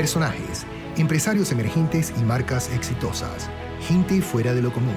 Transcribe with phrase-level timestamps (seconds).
[0.00, 0.64] Personajes,
[0.96, 3.50] empresarios emergentes y marcas exitosas.
[3.86, 4.96] Gente fuera de lo común.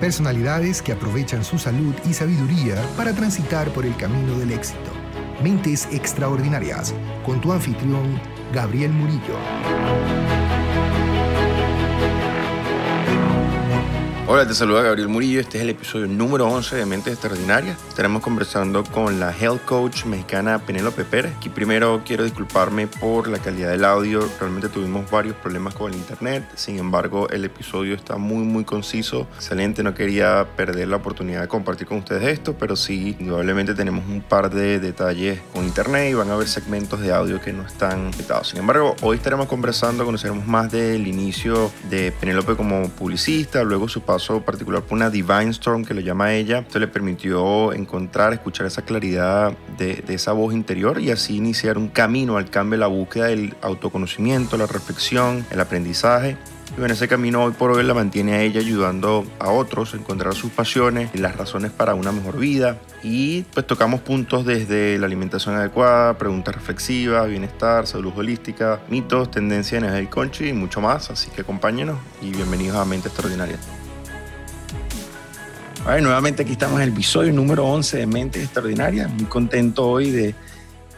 [0.00, 4.90] Personalidades que aprovechan su salud y sabiduría para transitar por el camino del éxito.
[5.44, 6.92] Mentes extraordinarias,
[7.24, 8.20] con tu anfitrión,
[8.52, 10.45] Gabriel Murillo.
[14.28, 15.38] Hola, te saluda Gabriel Murillo.
[15.38, 17.78] Este es el episodio número 11 de Mentes Extraordinarias.
[17.88, 21.32] Estaremos conversando con la health coach mexicana Penélope Pérez.
[21.36, 24.28] Aquí primero quiero disculparme por la calidad del audio.
[24.40, 26.42] Realmente tuvimos varios problemas con el internet.
[26.56, 29.28] Sin embargo, el episodio está muy, muy conciso.
[29.36, 29.84] Excelente.
[29.84, 34.22] No quería perder la oportunidad de compartir con ustedes esto, pero sí, indudablemente tenemos un
[34.22, 38.08] par de detalles con internet y van a haber segmentos de audio que no están
[38.12, 38.48] editados.
[38.48, 44.02] Sin embargo, hoy estaremos conversando, conoceremos más del inicio de Penélope como publicista, luego su
[44.44, 46.60] particular por una Divine Storm que lo llama ella.
[46.60, 51.78] Esto le permitió encontrar, escuchar esa claridad de, de esa voz interior y así iniciar
[51.78, 56.36] un camino al cambio, la búsqueda del autoconocimiento, la reflexión, el aprendizaje
[56.74, 59.96] y bueno, ese camino hoy por hoy la mantiene a ella ayudando a otros a
[59.96, 62.78] encontrar sus pasiones y las razones para una mejor vida.
[63.02, 69.82] Y pues tocamos puntos desde la alimentación adecuada, preguntas reflexivas, bienestar, salud holística, mitos, tendencias
[69.82, 71.10] en el conchi y mucho más.
[71.10, 73.58] Así que acompáñenos y bienvenidos a Mente Extraordinaria
[75.86, 79.10] nuevamente aquí estamos en el episodio número 11 de Mentes Extraordinarias.
[79.10, 80.34] Muy contento hoy de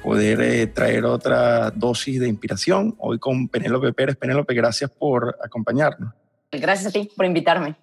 [0.03, 2.97] poder eh, traer otra dosis de inspiración.
[2.99, 4.17] Hoy con Penélope Pérez.
[4.17, 6.13] Penélope, gracias por acompañarnos.
[6.51, 7.77] Gracias a ti por invitarme.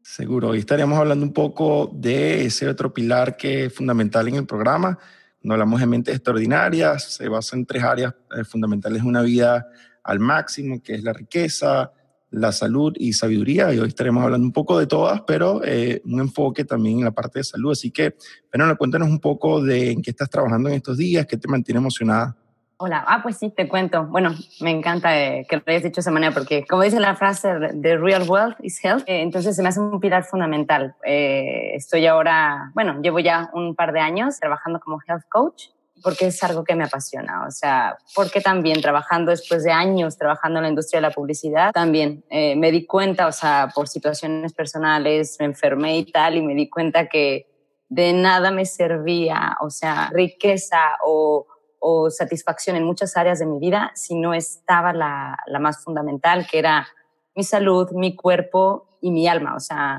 [0.00, 0.50] Seguro.
[0.50, 4.98] Hoy estaríamos hablando un poco de ese otro pilar que es fundamental en el programa.
[5.42, 9.66] Cuando hablamos de mentes extraordinarias, se basa en tres áreas eh, fundamentales de una vida
[10.02, 11.90] al máximo, que es la riqueza,
[12.30, 13.72] la salud y sabiduría.
[13.72, 17.12] Y hoy estaremos hablando un poco de todas, pero eh, un enfoque también en la
[17.12, 17.72] parte de salud.
[17.72, 18.16] Así que,
[18.52, 21.78] bueno, cuéntanos un poco de en qué estás trabajando en estos días, qué te mantiene
[21.78, 22.36] emocionada.
[22.78, 24.04] Hola, ah, pues sí, te cuento.
[24.04, 27.16] Bueno, me encanta eh, que lo hayas dicho de esa manera porque, como dice la
[27.16, 27.48] frase,
[27.80, 30.94] the real wealth is health, eh, entonces se me hace un pilar fundamental.
[31.02, 35.68] estoy ahora, bueno, llevo ya un par de años trabajando como health coach
[36.06, 37.46] porque es algo que me apasiona.
[37.48, 41.72] O sea, porque también trabajando después de años trabajando en la industria de la publicidad,
[41.72, 46.42] también eh, me di cuenta, o sea, por situaciones personales, me enfermé y tal, y
[46.42, 47.48] me di cuenta que
[47.88, 51.48] de nada me servía, o sea, riqueza o,
[51.80, 56.46] o satisfacción en muchas áreas de mi vida si no estaba la, la más fundamental,
[56.48, 56.86] que era
[57.34, 59.56] mi salud, mi cuerpo y mi alma.
[59.56, 59.98] O sea,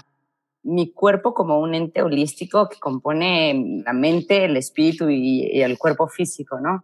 [0.67, 6.07] mi cuerpo como un ente holístico que compone la mente, el espíritu y, el cuerpo
[6.09, 6.83] físico, ¿no?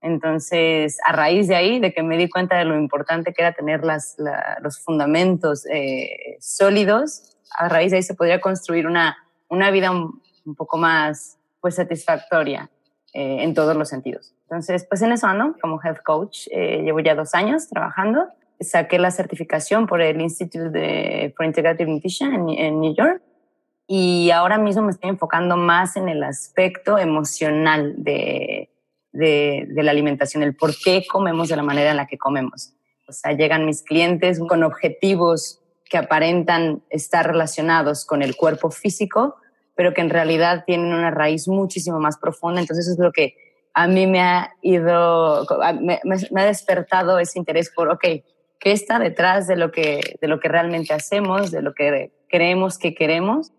[0.00, 3.52] Entonces, a raíz de ahí, de que me di cuenta de lo importante que era
[3.52, 4.16] tener las,
[4.62, 9.18] los fundamentos eh, sólidos, a raíz de ahí se podría construir una,
[9.48, 10.22] una vida un,
[10.56, 12.70] poco más pues, satisfactoria
[13.12, 14.34] eh, en todos los sentidos.
[14.44, 16.46] Entonces, pues en eso ando como health coach.
[16.50, 18.28] Eh, llevo ya dos años trabajando
[18.60, 23.22] saqué la certificación por el Institute de, for Integrative Nutrition en, New York
[23.86, 28.68] y ahora mismo me estoy enfocando más en el aspecto emocional de,
[29.12, 32.74] de, de, la alimentación, el por qué comemos de la manera en la que comemos.
[33.08, 39.36] O sea, llegan mis clientes con objetivos que aparentan estar relacionados con el cuerpo físico,
[39.74, 42.60] pero que en realidad tienen una raíz muchísimo más profunda.
[42.60, 43.36] Entonces eso es lo que
[43.72, 45.46] a mí me ha ido,
[45.80, 48.04] me, me ha despertado ese interés por, ok,
[48.58, 52.78] qué está detrás de lo que, de lo que realmente hacemos, de lo que creemos
[52.78, 53.52] que queremos.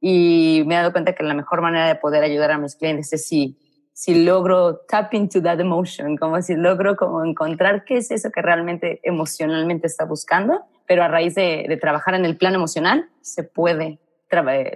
[0.00, 3.12] Y me he dado cuenta que la mejor manera de poder ayudar a mis clientes
[3.12, 3.58] es si,
[3.92, 8.42] si logro tap into that emotion, como si logro como encontrar qué es eso que
[8.42, 13.44] realmente emocionalmente está buscando, pero a raíz de, de trabajar en el plan emocional se
[13.44, 13.98] puede,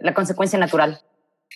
[0.00, 1.00] la consecuencia natural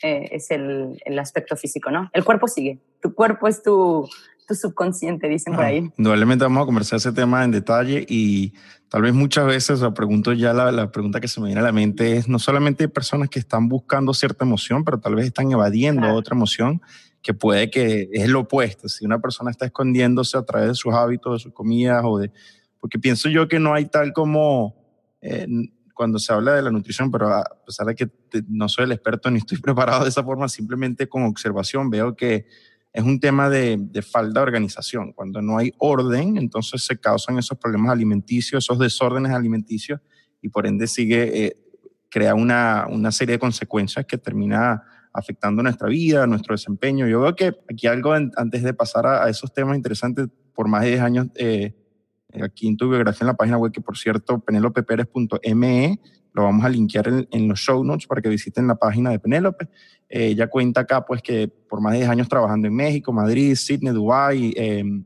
[0.02, 2.10] eh, es el, el aspecto físico, ¿no?
[2.12, 4.08] El cuerpo sigue, tu cuerpo es tu,
[4.52, 5.90] tu subconsciente, dicen por ahí.
[5.96, 8.52] Indudablemente vamos a conversar ese tema en detalle y
[8.88, 11.64] tal vez muchas veces, o pregunto ya la, la, pregunta que se me viene a
[11.64, 15.50] la mente es no solamente personas que están buscando cierta emoción, pero tal vez están
[15.50, 16.82] evadiendo otra emoción
[17.22, 18.88] que puede que es lo opuesto.
[18.88, 22.30] Si una persona está escondiéndose a través de sus hábitos, de sus comidas o de...
[22.80, 24.76] Porque pienso yo que no hay tal como...
[25.20, 25.46] Eh,
[25.94, 28.10] cuando se habla de la nutrición, pero a pesar de que
[28.48, 32.46] no soy el experto ni estoy preparado de esa forma, simplemente con observación veo que
[32.92, 35.12] es un tema de, falta de organización.
[35.12, 40.00] Cuando no hay orden, entonces se causan esos problemas alimenticios, esos desórdenes alimenticios
[40.42, 41.56] y por ende sigue, eh,
[42.10, 47.06] crea una, una, serie de consecuencias que termina afectando nuestra vida, nuestro desempeño.
[47.06, 50.88] Yo veo que aquí algo antes de pasar a, esos temas interesantes, por más de
[50.88, 51.74] 10 años, eh,
[52.42, 56.00] aquí en tu biografía en la página web, que por cierto, penelopeperez.me,
[56.34, 59.68] lo vamos a linkear en, los show notes para que visiten la página de Penélope.
[60.14, 63.54] Eh, ella cuenta acá pues que por más de 10 años trabajando en México, Madrid,
[63.54, 65.02] Sydney, Dubái, em,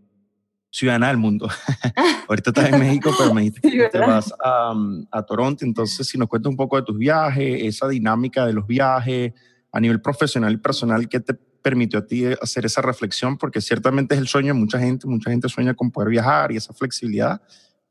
[0.68, 1.48] ciudadana del mundo.
[2.28, 4.74] Ahorita estás en México, pero me dijiste que te vas a,
[5.12, 5.64] a, Toronto.
[5.64, 9.32] Entonces, si nos cuentas un poco de tus viajes, esa dinámica de los viajes
[9.70, 13.38] a nivel profesional y personal, ¿qué te permitió a ti hacer esa reflexión?
[13.38, 15.06] Porque ciertamente es el sueño de mucha gente.
[15.06, 17.40] Mucha gente sueña con poder viajar y esa flexibilidad,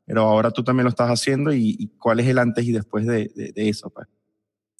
[0.04, 1.50] pero ahora tú también lo estás haciendo.
[1.50, 3.88] ¿Y, cuál es el antes y después de, de, de eso?
[3.88, 4.06] Pues?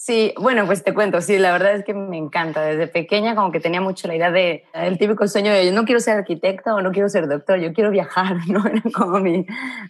[0.07, 2.63] Sí, bueno, pues te cuento, sí, la verdad es que me encanta.
[2.63, 5.85] Desde pequeña como que tenía mucho la idea de el típico sueño de yo no
[5.85, 8.65] quiero ser arquitecto o no quiero ser doctor, yo quiero viajar, ¿no?
[8.69, 9.45] Era como mi,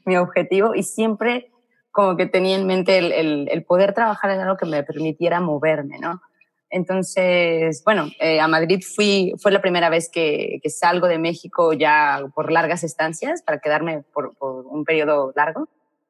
[0.06, 1.50] mi objetivo y siempre
[1.90, 5.98] como que tenía en mente el, el, poder trabajar en algo que me permitiera moverme,
[5.98, 6.22] ¿no?
[6.70, 11.74] Entonces, bueno, eh, a Madrid fui, fue la primera vez que, que, salgo de México
[11.74, 15.68] ya por largas estancias para quedarme por un periodo largo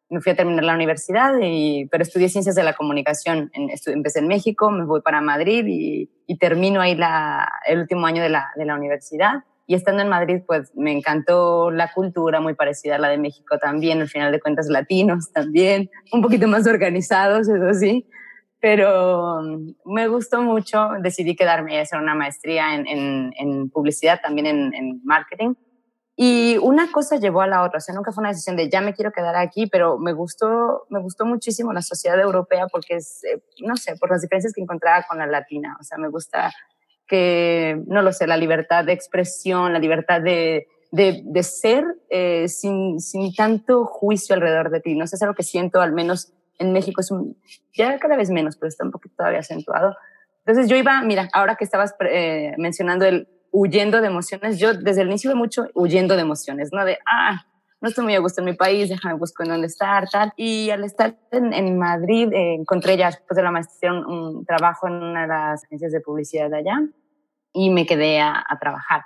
[0.09, 3.51] me fui a terminar la universidad, y, pero estudié ciencias de la comunicación.
[3.55, 8.07] En, empecé en México, me voy para Madrid y, y termino ahí la, el último
[8.07, 9.45] año de la, de la universidad.
[9.67, 13.59] Y estando en Madrid, pues me encantó la cultura muy parecida a la de México
[13.59, 18.07] también, al final de cuentas latinos también, un poquito más organizados, eso sí.
[18.61, 24.21] Pero mm, me gustó mucho, decidí quedarme y hacer una maestría en, en, en publicidad,
[24.23, 25.55] también en, en marketing
[26.19, 28.81] y una cosa llevó a la otra, o sea, nunca fue una decisión de ya
[28.81, 33.23] me quiero quedar aquí, pero me gustó, me gustó muchísimo la sociedad europea porque es,
[33.25, 36.55] eh, no sé, por las diferencias que encontraba con la latina, o sea, me gusta
[37.07, 42.49] que, no lo sé, la libertad de expresión, la libertad de, de, de ser eh,
[42.49, 46.33] sin, sin tanto juicio alrededor de ti, no sé, es algo que siento al menos
[46.59, 47.37] en México, es un,
[47.75, 49.95] ya cada vez menos, pero está un poquito todavía acentuado.
[50.47, 54.59] Entonces yo iba, mira, ahora que estabas eh, mencionando el huyendo de emociones.
[54.59, 56.85] Yo desde el inicio de mucho huyendo de emociones, ¿no?
[56.85, 57.45] De, ah,
[57.81, 60.33] no estoy muy a gusto en mi país, déjame buscar en dónde estar, tal.
[60.37, 64.89] Y al estar en, en Madrid, eh, encontré ya después de la maestría un, trabajo
[64.89, 66.81] en una de las agencias de publicidad de allá
[67.53, 69.03] y me quedé a, a trabajar.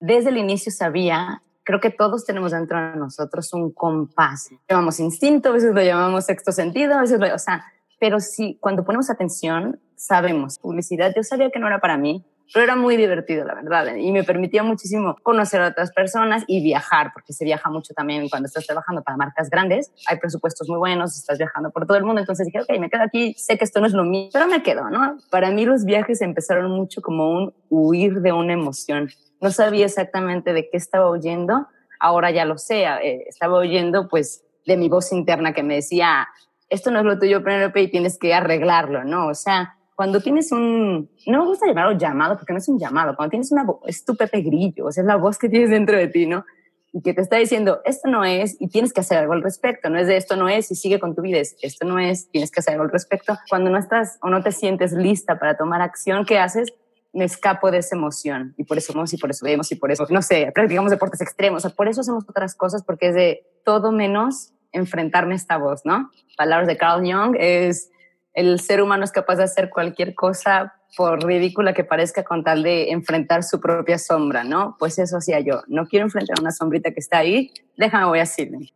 [0.00, 4.48] Desde el inicio sabía creo que todos tenemos dentro de nosotros un compás.
[4.50, 7.62] Lo llamamos instinto, a veces lo llamamos sexto sentido, a veces lo, o sea,
[8.00, 12.64] pero si cuando ponemos atención, sabemos, publicidad, yo sabía que no era para mí, pero
[12.64, 17.12] era muy divertido, la verdad, y me permitía muchísimo conocer a otras personas y viajar,
[17.12, 21.16] porque se viaja mucho también cuando estás trabajando para marcas grandes, hay presupuestos muy buenos,
[21.16, 23.80] estás viajando por todo el mundo, entonces dije, ok, me quedo aquí, sé que esto
[23.80, 25.18] no es lo mío, pero me quedo, ¿no?
[25.30, 29.10] Para mí los viajes empezaron mucho como un huir de una emoción.
[29.40, 31.68] No sabía exactamente de qué estaba oyendo,
[32.00, 36.28] ahora ya lo sé, eh, estaba oyendo pues de mi voz interna que me decía,
[36.68, 39.28] esto no es lo tuyo, Penelope, y tienes que arreglarlo, ¿no?
[39.28, 43.16] O sea, cuando tienes un, no me gusta llamarlo llamado porque no es un llamado,
[43.16, 45.98] cuando tienes una es tu Pepe Grillo, o sea, es la voz que tienes dentro
[45.98, 46.44] de ti, ¿no?
[46.92, 49.90] Y que te está diciendo, esto no es y tienes que hacer algo al respecto,
[49.90, 52.30] no es de esto no es y sigue con tu vida, es, esto no es,
[52.30, 53.36] tienes que hacer algo al respecto.
[53.50, 56.72] Cuando no estás o no te sientes lista para tomar acción, ¿qué haces?
[57.12, 59.90] me escapo de esa emoción y por eso vamos y por eso vemos y por
[59.90, 63.14] eso, no sé, practicamos deportes extremos, o sea, por eso hacemos otras cosas porque es
[63.16, 66.12] de todo menos enfrentarme a esta voz, ¿no?
[66.36, 67.90] Palabras de Carl Jung es
[68.34, 72.62] el ser humano es capaz de hacer cualquier cosa por ridícula que parezca con tal
[72.62, 74.76] de enfrentar su propia sombra, ¿no?
[74.78, 75.62] Pues eso hacía yo.
[75.66, 78.72] No quiero enfrentar una sombrita que está ahí, déjame voy a Sydney.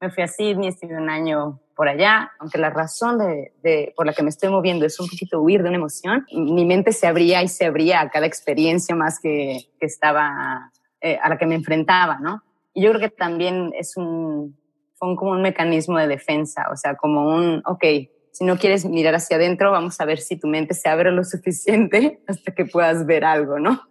[0.00, 4.12] Me fui a Sydney, estuve un año por allá, aunque la razón de, por la
[4.12, 7.42] que me estoy moviendo es un poquito huir de una emoción, mi mente se abría
[7.42, 10.70] y se abría a cada experiencia más que, que estaba,
[11.00, 12.42] eh, a la que me enfrentaba, ¿no?
[12.74, 14.58] Y yo creo que también es un,
[14.94, 17.84] fue como un mecanismo de defensa, o sea, como un, ok,
[18.32, 21.24] si no quieres mirar hacia adentro, vamos a ver si tu mente se abre lo
[21.24, 23.82] suficiente hasta que puedas ver algo, ¿no?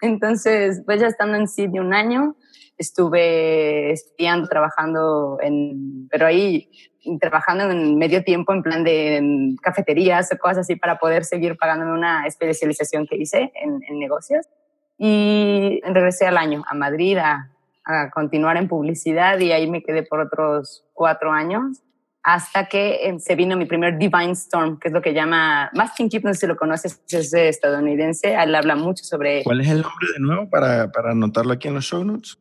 [0.00, 2.36] Entonces, pues ya estando en Sydney un año,
[2.78, 6.70] estuve estudiando, trabajando en, pero ahí
[7.20, 11.92] trabajando en medio tiempo en plan de cafeterías o cosas así para poder seguir pagándome
[11.92, 14.46] una especialización que hice en, en negocios.
[14.98, 17.50] Y regresé al año a Madrid a,
[17.84, 21.82] a continuar en publicidad y ahí me quedé por otros cuatro años
[22.22, 26.08] hasta que eh, se vino mi primer Divine Storm, que es lo que llama Mastin
[26.08, 29.42] Keep, no sé si lo conoces, es estadounidense, él habla mucho sobre...
[29.42, 32.38] ¿Cuál es el nombre de nuevo para, para anotarlo aquí en los show notes?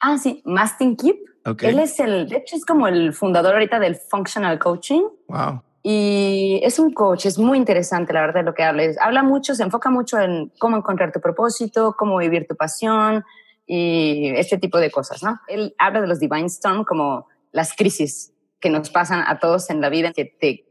[0.00, 1.16] Ah, sí, Mastin Keep.
[1.44, 1.70] Okay.
[1.70, 5.02] Él es el, de hecho es como el fundador ahorita del Functional Coaching.
[5.28, 5.62] Wow.
[5.82, 8.82] Y es un coach, es muy interesante la verdad lo que habla.
[9.00, 13.24] Habla mucho, se enfoca mucho en cómo encontrar tu propósito, cómo vivir tu pasión
[13.66, 15.40] y este tipo de cosas, ¿no?
[15.48, 19.80] Él habla de los Divine Storm como las crisis que nos pasan a todos en
[19.80, 20.64] la vida, que te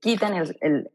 [0.00, 0.90] quitan el, el,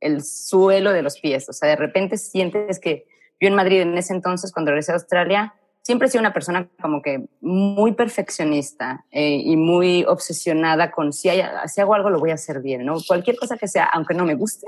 [0.00, 1.48] el suelo de los pies.
[1.48, 3.06] O sea, de repente sientes que
[3.40, 6.68] yo en Madrid en ese entonces, cuando regresé a Australia, siempre he sido una persona
[6.80, 12.20] como que muy perfeccionista eh, y muy obsesionada con si, hay, si hago algo lo
[12.20, 12.98] voy a hacer bien, ¿no?
[13.06, 14.66] Cualquier cosa que sea, aunque no me guste,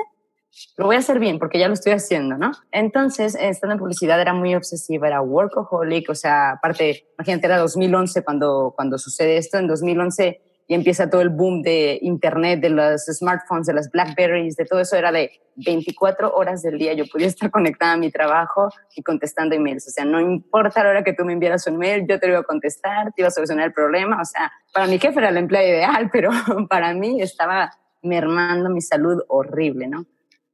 [0.77, 2.53] lo voy a hacer bien porque ya lo estoy haciendo, ¿no?
[2.73, 8.25] Entonces, estando en publicidad era muy obsesiva, era workaholic, o sea, aparte, imagínate, era 2011
[8.25, 13.05] cuando, cuando sucede esto, en 2011 y empieza todo el boom de Internet, de los
[13.05, 16.95] smartphones, de las Blackberries, de todo eso, era de 24 horas del día.
[16.95, 19.87] Yo podía estar conectada a mi trabajo y contestando emails.
[19.89, 22.39] O sea, no importa la hora que tú me enviaras un mail, yo te iba
[22.39, 24.21] a contestar, te iba a solucionar el problema.
[24.21, 26.31] O sea, para mi jefe era el empleo ideal, pero
[26.69, 27.71] para mí estaba
[28.03, 30.07] mermando mi salud horrible, ¿no?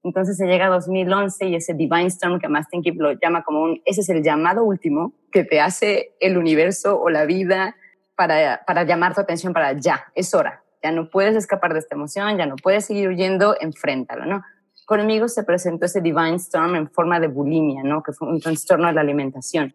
[0.02, 3.62] Entonces se llega a 2011 y ese Divine Storm que Mastin Keep lo llama como
[3.62, 7.76] un, ese es el llamado último que te hace el universo o la vida
[8.26, 10.62] para, llamar tu atención para ya, es hora.
[10.82, 14.42] Ya no puedes escapar de esta emoción, ya no puedes seguir huyendo, enfréntalo, ¿no?
[14.84, 18.02] Conmigo se presentó ese Divine Storm en forma de bulimia, ¿no?
[18.02, 19.74] Que fue un trastorno de la alimentación.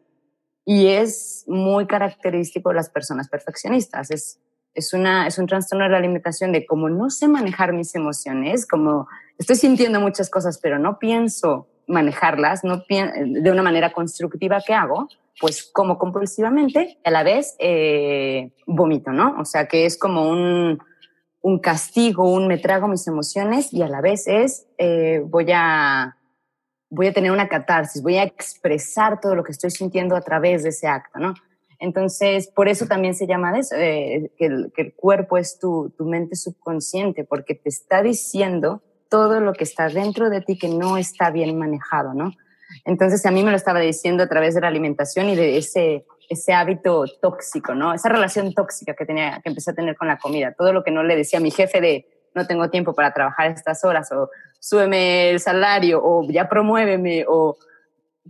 [0.63, 4.11] Y es muy característico de las personas perfeccionistas.
[4.11, 4.39] Es,
[4.75, 8.67] es, una, es un trastorno de la alimentación de como no sé manejar mis emociones,
[8.67, 9.07] como
[9.39, 15.07] estoy sintiendo muchas cosas, pero no pienso manejarlas, no de una manera constructiva, ¿qué hago?
[15.39, 19.35] Pues como compulsivamente, a la vez eh, vomito, ¿no?
[19.39, 20.79] O sea, que es como un,
[21.41, 26.17] un castigo, un me trago mis emociones y a la vez es eh, voy a
[26.89, 30.63] voy a tener una catarsis, voy a expresar todo lo que estoy sintiendo a través
[30.63, 31.33] de ese acto, ¿no?
[31.77, 35.93] Entonces, por eso también se llama eso, eh, que, el, que, el, cuerpo es tu,
[35.97, 40.69] tu mente subconsciente, porque te está diciendo todo lo que está dentro de ti que
[40.69, 42.31] no está bien manejado, ¿no?
[42.85, 46.05] Entonces a mí me lo estaba diciendo a través de la alimentación y de ese,
[46.29, 47.93] ese hábito tóxico, ¿no?
[47.93, 50.53] Esa relación tóxica que tenía, que empecé a tener con la comida.
[50.53, 53.47] Todo lo que no le decía a mi jefe de no tengo tiempo para trabajar
[53.47, 57.57] estas horas o súbeme el salario o ya promuéveme o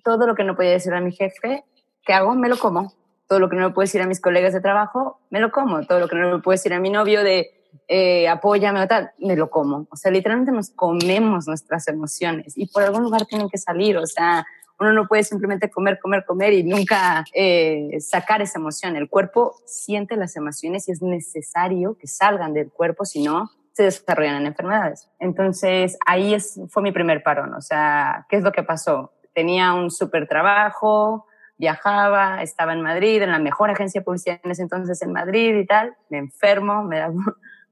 [0.04, 1.64] todo lo que no podía decir a mi jefe,
[2.06, 2.36] ¿qué hago?
[2.36, 2.94] Me lo como.
[3.28, 5.86] Todo lo que no le puedo decir a mis colegas de trabajo, me lo como.
[5.86, 7.55] Todo lo que no le puedo decir a mi novio de
[7.88, 9.88] eh, apóyame o tal, me lo como.
[9.90, 13.98] O sea, literalmente nos comemos nuestras emociones y por algún lugar tienen que salir.
[13.98, 14.46] O sea,
[14.80, 18.96] uno no puede simplemente comer, comer, comer y nunca eh, sacar esa emoción.
[18.96, 23.84] El cuerpo siente las emociones y es necesario que salgan del cuerpo, si no, se
[23.84, 25.10] desarrollan en enfermedades.
[25.20, 27.54] Entonces, ahí es, fue mi primer parón.
[27.54, 29.14] O sea, ¿qué es lo que pasó?
[29.34, 31.26] Tenía un súper trabajo,
[31.58, 35.56] viajaba, estaba en Madrid, en la mejor agencia de publicidad en ese entonces en Madrid
[35.56, 37.12] y tal, me enfermo, me da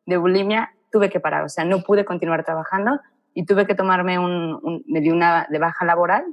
[0.06, 3.00] de bulimia, tuve que parar, o sea, no pude continuar trabajando
[3.34, 6.24] y tuve que tomarme un, me di una de baja laboral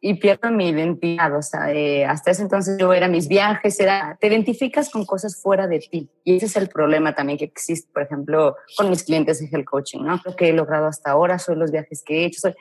[0.00, 4.16] y pierdo mi identidad, o sea, eh, hasta ese entonces yo era mis viajes, era,
[4.20, 7.90] te identificas con cosas fuera de ti y ese es el problema también que existe,
[7.92, 10.20] por ejemplo, con mis clientes de health coaching, ¿no?
[10.24, 12.54] Lo que he logrado hasta ahora, son los viajes que he hecho,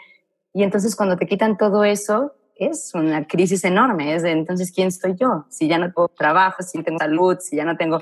[0.54, 4.92] y entonces cuando te quitan todo eso, es una crisis enorme, es de entonces, ¿quién
[4.92, 5.46] soy yo?
[5.50, 8.02] Si ya no tengo trabajo, si no tengo salud, si ya no tengo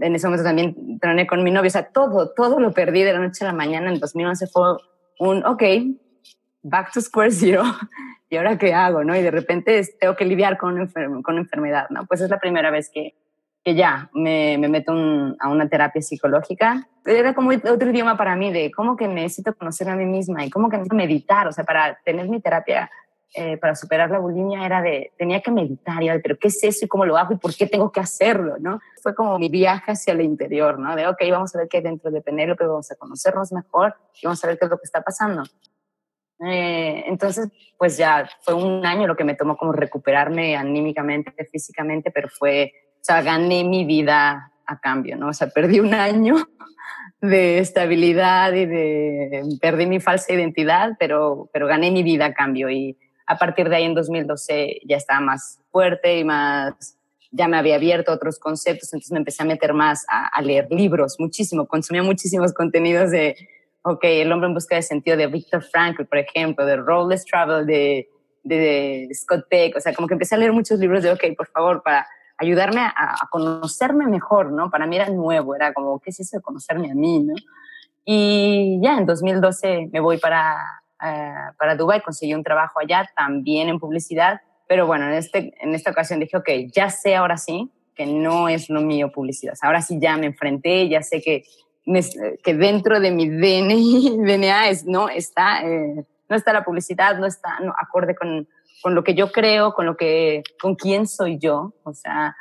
[0.00, 3.12] en ese momento también troné con mi novio, o sea, todo, todo lo perdí de
[3.12, 3.90] la noche a la mañana.
[3.90, 4.76] En 2011 fue
[5.18, 5.62] un, ok,
[6.62, 7.62] back to square zero,
[8.30, 9.04] ¿y ahora qué hago?
[9.04, 9.16] ¿no?
[9.16, 12.06] Y de repente tengo que lidiar con, una con enfermedad, ¿no?
[12.06, 13.14] Pues es la primera vez que,
[13.64, 14.92] que ya me, me meto
[15.38, 16.88] a una terapia psicológica.
[17.04, 20.50] Era como otro idioma para mí de cómo que necesito conocer a mí misma y
[20.50, 22.90] cómo que necesito meditar, o sea, para tener mi terapia
[23.34, 26.86] eh, para superar la bulimia era de, tenía que meditar, y, pero ¿qué es eso
[26.86, 28.56] y cómo lo hago y por qué tengo que hacerlo?
[28.58, 28.80] ¿no?
[29.02, 30.96] Fue como mi viaje hacia el interior, ¿no?
[30.96, 34.26] De, ok, vamos a ver qué hay dentro de Penélope, vamos a conocernos mejor y
[34.26, 35.42] vamos a ver qué es lo que está pasando.
[36.40, 42.10] Eh, entonces, pues ya fue un año lo que me tomó como recuperarme anímicamente, físicamente,
[42.10, 45.28] pero fue, o sea, gané mi vida a cambio, ¿no?
[45.28, 46.36] O sea, perdí un año
[47.20, 52.70] de estabilidad y de, perdí mi falsa identidad, pero, pero gané mi vida a cambio
[52.70, 52.96] y
[53.28, 56.96] a partir de ahí en 2012 ya estaba más fuerte y más,
[57.30, 60.66] ya me había abierto a otros conceptos, entonces me empecé a meter más a, leer
[60.70, 63.36] libros, muchísimo, consumía muchísimos contenidos de,
[63.82, 67.66] ok, El hombre en busca de sentido de Viktor Frankl, por ejemplo, de Roadless Travel
[67.66, 68.08] de,
[68.44, 71.48] de, Scott Peck, o sea, como que empecé a leer muchos libros de, ok, por
[71.48, 72.08] favor, para
[72.38, 74.70] ayudarme a, a, conocerme mejor, ¿no?
[74.70, 77.34] Para mí era nuevo, era como, ¿qué es eso de conocerme a mí, no?
[78.06, 80.56] Y ya en 2012 me voy para,
[81.02, 85.74] eh, para Dubai, conseguí un trabajo allá también en publicidad, pero bueno, en, este, en
[85.74, 89.82] esta ocasión dije, ok, ya sé ahora sí que no es lo mío publicidad, ahora
[89.82, 91.44] sí ya me enfrenté, ya sé que,
[92.44, 97.26] que dentro de mi DNI, DNA es, no, está, eh, no está la publicidad, no
[97.26, 98.46] está no, acorde con,
[98.82, 102.36] con lo que yo creo, con lo que, con quién soy yo, o sea,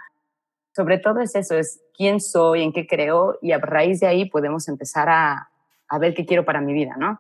[0.76, 4.30] sobre todo es eso, es quién soy, en qué creo, y a raíz de ahí
[4.30, 5.50] podemos empezar a,
[5.88, 7.20] a ver qué quiero para mi vida, ¿no?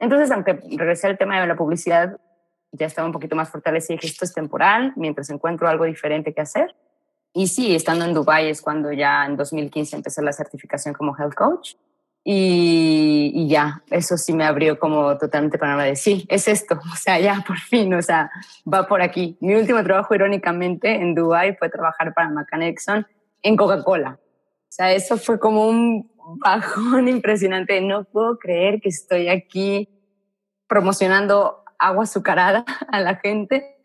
[0.00, 2.18] Entonces, aunque regresé al tema de la publicidad,
[2.72, 6.32] ya estaba un poquito más fortalecida y dije, esto es temporal, mientras encuentro algo diferente
[6.32, 6.74] que hacer.
[7.32, 11.34] Y sí, estando en Dubai es cuando ya en 2015 empecé la certificación como health
[11.34, 11.74] coach.
[12.22, 17.18] Y, ya, eso sí me abrió como totalmente para de sí, es esto, o sea,
[17.18, 18.30] ya por fin, o sea,
[18.72, 19.38] va por aquí.
[19.40, 23.06] Mi último trabajo, irónicamente, en Dubai fue trabajar para McCann Erickson
[23.42, 24.18] en Coca-Cola.
[24.70, 26.08] O sea, eso fue como un
[26.38, 27.80] bajón impresionante.
[27.80, 29.88] No puedo creer que estoy aquí
[30.68, 33.76] promocionando agua azucarada a la gente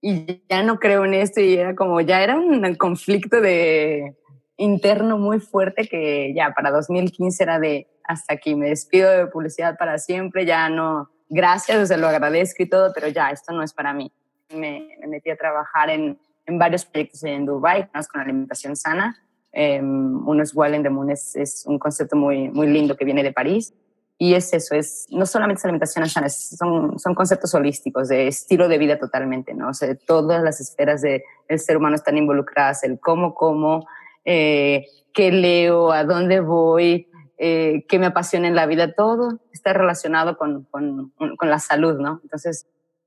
[0.00, 4.16] y ya no creo en esto y era como, ya era un conflicto de
[4.56, 9.76] interno muy fuerte que ya para 2015 era de hasta aquí, me despido de publicidad
[9.76, 13.62] para siempre, ya no, gracias, o sea, lo agradezco y todo, pero ya, esto no
[13.62, 14.12] es para mí.
[14.54, 19.20] Me, metí a trabajar en, en, varios proyectos en Dubai, con alimentación sana.
[19.56, 23.06] Um, uno es Well in the Moon, es, es, un concepto muy, muy lindo que
[23.06, 23.72] viene de París.
[24.18, 28.66] Y es eso, es no solamente es alimentación sana, son, son conceptos holísticos de estilo
[28.68, 29.68] de vida totalmente, ¿no?
[29.68, 31.22] O sea, todas las esferas del
[31.58, 33.86] ser humano están involucradas, el cómo, cómo,
[34.24, 37.08] eh, qué leo, a dónde voy,
[37.38, 41.98] eh, qué me apasiona en la vida, todo está relacionado con, con, con, la salud,
[41.98, 42.20] ¿no?
[42.22, 42.66] Entonces,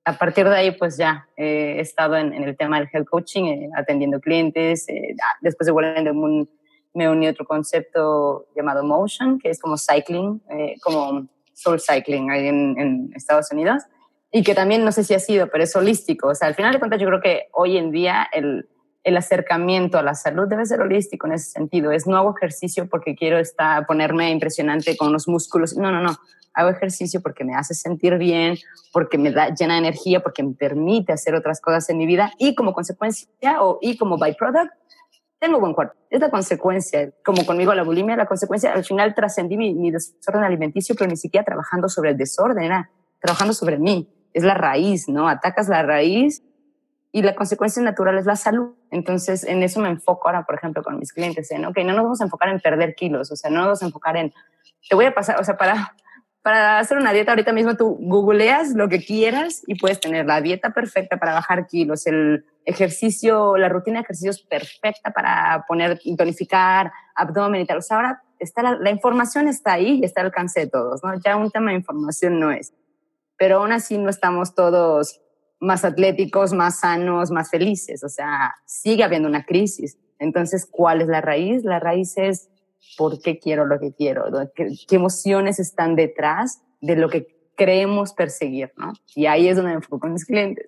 [0.10, 3.44] a partir de ahí, pues ya eh, he estado en, el tema del health coaching,
[3.46, 4.88] eh, atendiendo clientes.
[5.24, 6.50] Ah, después de World the Moon
[6.94, 10.42] me uní a otro concepto llamado Motion, que es como cycling,
[10.82, 13.84] como soul cycling ahí en, en, Estados Unidos.
[14.32, 16.30] Y que también no sé si ha sido, pero es holístico.
[16.30, 18.68] O sea, al final de cuentas, yo creo que hoy en día el,
[19.04, 21.92] el acercamiento a la salud debe ser holístico en ese sentido.
[21.92, 25.78] Es no hago ejercicio porque quiero estar, ponerme impresionante con los músculos.
[25.78, 26.18] No, no, no.
[26.60, 28.58] Hago ejercicio porque me hace sentir bien,
[28.92, 32.34] porque me da llena de energía, porque me permite hacer otras cosas en mi vida
[32.38, 33.28] y como consecuencia
[33.62, 34.72] o y como byproduct
[35.40, 35.96] tengo buen cuerpo.
[36.10, 40.44] Es la consecuencia, como conmigo la bulimia, la consecuencia, al final trascendí mi, mi desorden
[40.44, 42.90] alimenticio, pero ni siquiera trabajando sobre el desorden, era
[43.22, 44.10] trabajando sobre mí.
[44.34, 45.30] Es la raíz, ¿no?
[45.30, 46.44] Atacas la raíz
[47.12, 48.74] y la consecuencia natural es la salud.
[48.92, 52.04] Entonces, en eso me enfoco ahora, por ejemplo, con mis clientes, en, ok, no nos
[52.04, 54.34] vamos a enfocar en perder kilos, o sea, no nos vamos a enfocar en,
[54.88, 55.96] te voy a pasar, o sea, para,
[56.42, 60.42] para hacer una dieta ahorita mismo tú googleas lo que quieras y puedes tener la
[60.42, 66.92] dieta perfecta para bajar kilos, el ejercicio, la rutina de ejercicios perfecta para poner, tonificar
[67.16, 67.80] abdomen y tal.
[67.80, 71.04] O sea, ahora está la, la información está ahí y está al alcance de todos,
[71.04, 71.12] ¿no?
[71.24, 72.74] Ya un tema de información no es.
[73.38, 75.22] Pero aún así no estamos todos
[75.60, 78.04] más atléticos, más sanos, más felices.
[78.04, 79.98] O sea, sigue habiendo una crisis.
[80.20, 81.64] Entonces, ¿cuál es la raíz?
[81.64, 82.50] La raíz es
[82.98, 88.72] por qué quiero lo que quiero, qué, emociones están detrás de lo que creemos perseguir,
[88.78, 88.94] ¿no?
[89.16, 90.68] Y ahí es donde me enfoco con mis clientes.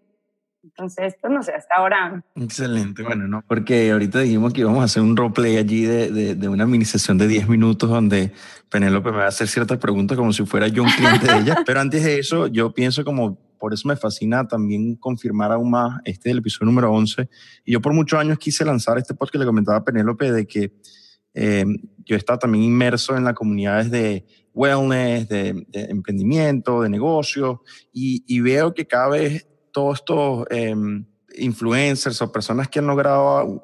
[0.64, 2.24] Entonces, pues no sé, hasta ahora.
[2.36, 3.44] Excelente, bueno, ¿no?
[3.48, 6.86] Porque ahorita dijimos que íbamos a hacer un roleplay allí de, de, de una mini
[6.86, 8.32] sesión de 10 minutos donde
[8.70, 11.56] Penélope me va a hacer ciertas preguntas como si fuera yo un cliente de ella.
[11.66, 16.00] Pero antes de eso, yo pienso como por eso me fascina también confirmar aún más,
[16.04, 17.30] este es el episodio número 11,
[17.64, 20.48] y yo por muchos años quise lanzar este podcast que le comentaba a Penélope de
[20.48, 20.74] que
[21.34, 21.66] eh,
[22.06, 27.60] yo estaba también inmerso en las comunidades de wellness, de, emprendimiento, de negocios,
[27.94, 30.46] y, y, veo que cada vez todos estos...
[30.50, 30.76] Eh,
[31.36, 33.62] influencers o personas que han logrado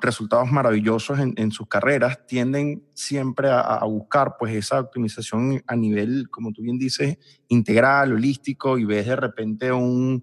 [0.00, 6.52] resultados maravillosos en, sus carreras tienden siempre a, buscar pues esa optimización a nivel, como
[6.52, 10.22] tú bien dices, integral, holístico y ves de repente un,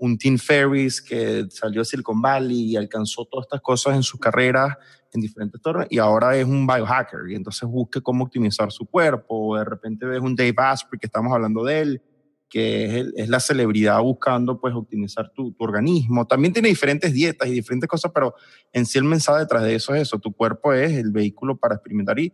[0.00, 4.18] un Tim Ferris que salió de Silicon Valley y alcanzó todas estas cosas en sus
[4.18, 4.76] carreras
[5.12, 9.58] en diferentes torres y ahora es un biohacker y entonces busca cómo optimizar su cuerpo
[9.58, 12.02] de repente ves un Dave Asprey que estamos hablando de él
[12.48, 16.26] que es, la celebridad buscando pues optimizar tu, organismo.
[16.26, 18.34] También tiene diferentes dietas y diferentes cosas, pero
[18.72, 21.76] en sí el mensaje detrás de eso es eso, tu cuerpo es el vehículo para
[21.76, 22.32] experimentar y, eh,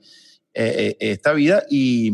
[0.55, 2.11] eh, esta vida y,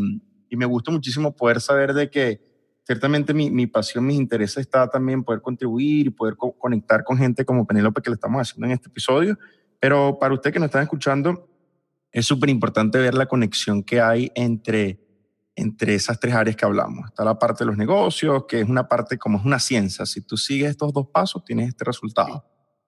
[0.50, 2.51] y, me gusta muchísimo poder saber de que
[2.84, 7.44] ciertamente mi, mi, pasión, mis intereses está también poder contribuir y poder conectar con gente
[7.44, 9.38] como Penélope que le estamos haciendo en este episodio,
[9.80, 11.48] pero para usted que nos está escuchando,
[12.10, 15.02] es súper importante ver la conexión que hay entre
[15.54, 17.06] entre esas tres áreas que hablamos.
[17.06, 20.06] Está la parte de los negocios, que es una parte como es una ciencia.
[20.06, 22.44] Si tú sigues estos dos pasos, tienes este resultado.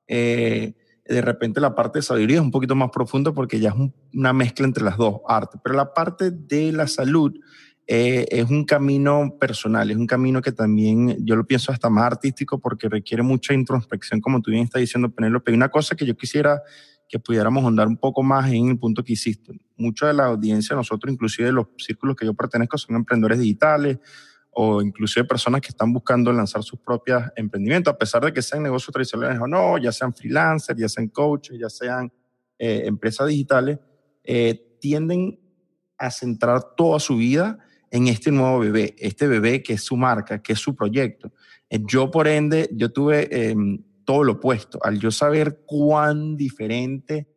[0.07, 0.75] Eh,
[1.07, 3.75] de repente la parte de sabiduría es un poquito más profunda porque ya es
[4.15, 5.61] una mezcla entre las dos artes.
[5.63, 7.35] Pero la parte de la salud
[7.87, 12.05] eh, es un camino personal, es un camino que también yo lo pienso hasta más
[12.05, 15.53] artístico porque requiere mucha introspección, como tú bien estás diciendo, Penélope.
[15.53, 16.63] Una cosa que yo quisiera
[17.09, 19.53] que pudiéramos ahondar un poco más en el punto que hiciste.
[19.77, 23.99] Mucha de la audiencia, nosotros, inclusive de los círculos que yo pertenezco, son emprendedores digitales
[24.51, 28.63] o inclusive personas que están buscando lanzar sus propios emprendimientos, a pesar de que sean
[28.63, 32.11] negocios tradicionales o no, ya sean freelancers, ya sean coaches, ya sean
[32.59, 33.79] eh, empresas digitales,
[34.23, 35.39] eh, tienden
[35.99, 37.59] a centrar toda su vida
[37.95, 41.33] en este nuevo bebé, este bebé que es su marca, que es su proyecto.
[41.71, 44.81] Eh, yo, por ende, yo tuve em, todo lo opuesto.
[44.83, 47.29] Al yo saber cuán diferente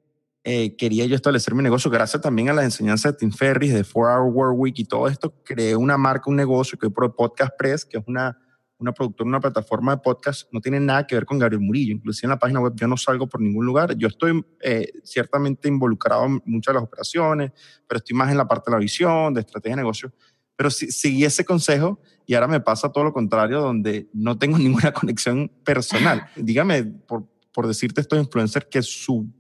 [0.44, 1.92] eh, quería yo establecer mi negocio.
[1.92, 5.08] Gracias también a las enseñanzas de Tim Ferris, de 4 Hour Work Week y todo
[5.08, 8.36] esto, creé una marca, un negocio que es Podcast Press, que es una,
[8.80, 10.50] una productora, una plataforma de podcast.
[10.52, 11.94] No tiene nada que ver con Gabriel Murillo.
[11.94, 13.96] Inclusive en la página web yo no salgo por ningún lugar.
[13.96, 17.52] Yo estoy eh, ciertamente involucrado en muchas de las operaciones,
[17.88, 20.12] pero estoy más en la parte de la visión, de estrategia de negocio.
[20.58, 24.58] Pero si, seguí ese consejo y ahora me pasa todo lo contrario, donde no tengo
[24.60, 26.28] ninguna conexión personal.
[26.36, 29.32] Dígame, por, por decirte estos influencers, que su,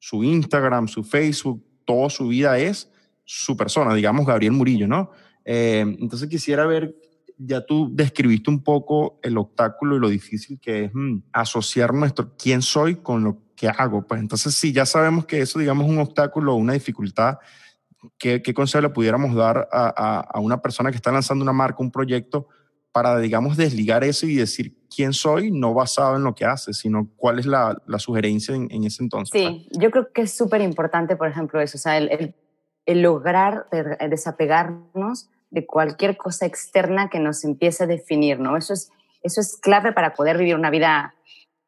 [0.00, 2.90] su Instagram, su Facebook, toda su vida es
[3.24, 5.10] su persona, digamos Gabriel Murillo, ¿no?
[5.44, 6.94] Eh, entonces quisiera ver,
[7.38, 12.34] ya tú describiste un poco el obstáculo y lo difícil que es mm, asociar nuestro
[12.36, 14.06] quién soy con lo que hago.
[14.06, 17.38] Pues entonces si ya sabemos que eso, digamos, es un obstáculo o una dificultad,
[18.18, 22.48] ¿qué, consejo le pudiéramos dar a, una persona que está lanzando una marca, un proyecto,
[22.92, 27.10] para, digamos, desligar eso y decir quién soy, no basado en lo que hace, sino
[27.16, 29.32] cuál es la, sugerencia en, ese entonces?
[29.32, 32.34] Sí, yo creo que es súper importante, por ejemplo, eso, o sea, el,
[32.86, 33.66] lograr
[34.08, 38.56] desapegarnos de cualquier cosa externa que nos empiece a definir, ¿no?
[38.56, 38.90] Eso es,
[39.22, 41.14] eso es clave para poder vivir una vida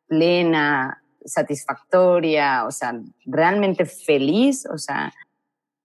[0.07, 5.13] plena, satisfactoria, o sea, realmente feliz, o sea,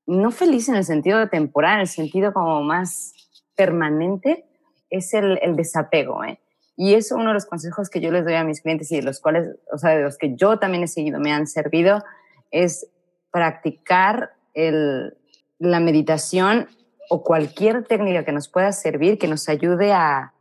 [0.05, 3.13] no feliz en el sentido temporal, en el sentido como más
[3.55, 4.45] permanente,
[4.89, 6.23] es el, desapego.
[6.23, 6.39] ¿eh?
[6.75, 9.03] Y eso uno de los consejos que yo les doy a mis clientes y de
[9.03, 12.03] los cuales, o sea, de los que yo también he seguido, me han servido,
[12.51, 12.87] es
[13.31, 16.67] practicar la meditación
[17.09, 20.33] o cualquier técnica que nos pueda servir, que nos ayude a,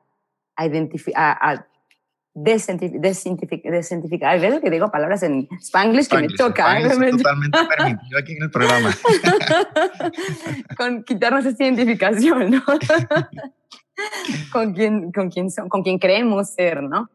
[0.56, 1.66] a identificar, a,
[2.34, 4.32] descientificar.
[4.32, 6.82] Hay veces que digo palabras en spanglish que me chocan.
[6.82, 7.24] totalmente
[7.76, 8.90] permitido aquí en el programa.
[10.76, 12.62] con quitarnos esa identificación, ¿no?
[14.52, 17.10] con, quién con, quién son, con quién creemos ser, ¿no?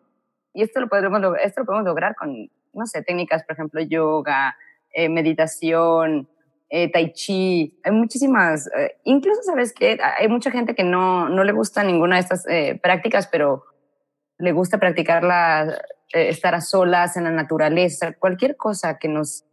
[0.54, 4.56] Y esto lo, podemos, esto lo podemos lograr con, no sé, técnicas, por ejemplo, yoga,
[4.93, 6.28] eh, meditación,
[6.69, 7.80] eh, tai chi.
[7.84, 9.97] Hay muchísimas, eh, incluso, ¿sabes qué?
[10.17, 12.45] Hay mucha gente que no, no le gusta ninguna de estas
[12.82, 13.65] prácticas, pero
[14.38, 15.78] le gusta practicarla,
[16.13, 19.45] eh, estar a solas en la naturaleza, cualquier cosa que nos,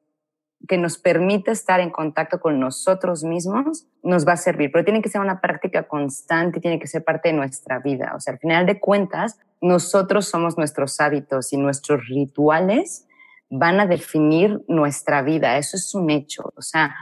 [0.68, 4.71] que nos permita estar en contacto con nosotros mismos, nos va a servir.
[4.73, 8.12] Pero tiene que ser una práctica constante, tiene que ser parte de nuestra vida.
[8.16, 13.07] O sea, al final de cuentas, nosotros somos nuestros hábitos y nuestros rituales
[13.51, 15.59] van a definir nuestra vida.
[15.59, 16.53] Eso es un hecho.
[16.57, 16.95] O sea,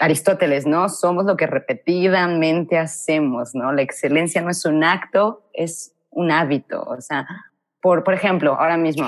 [0.00, 0.88] Aristóteles, ¿no?
[0.88, 3.70] Somos lo que repetidamente hacemos, ¿no?
[3.72, 6.82] La excelencia no es un acto, es un hábito.
[6.82, 7.26] O sea,
[7.80, 9.06] por, por ejemplo, ahora mismo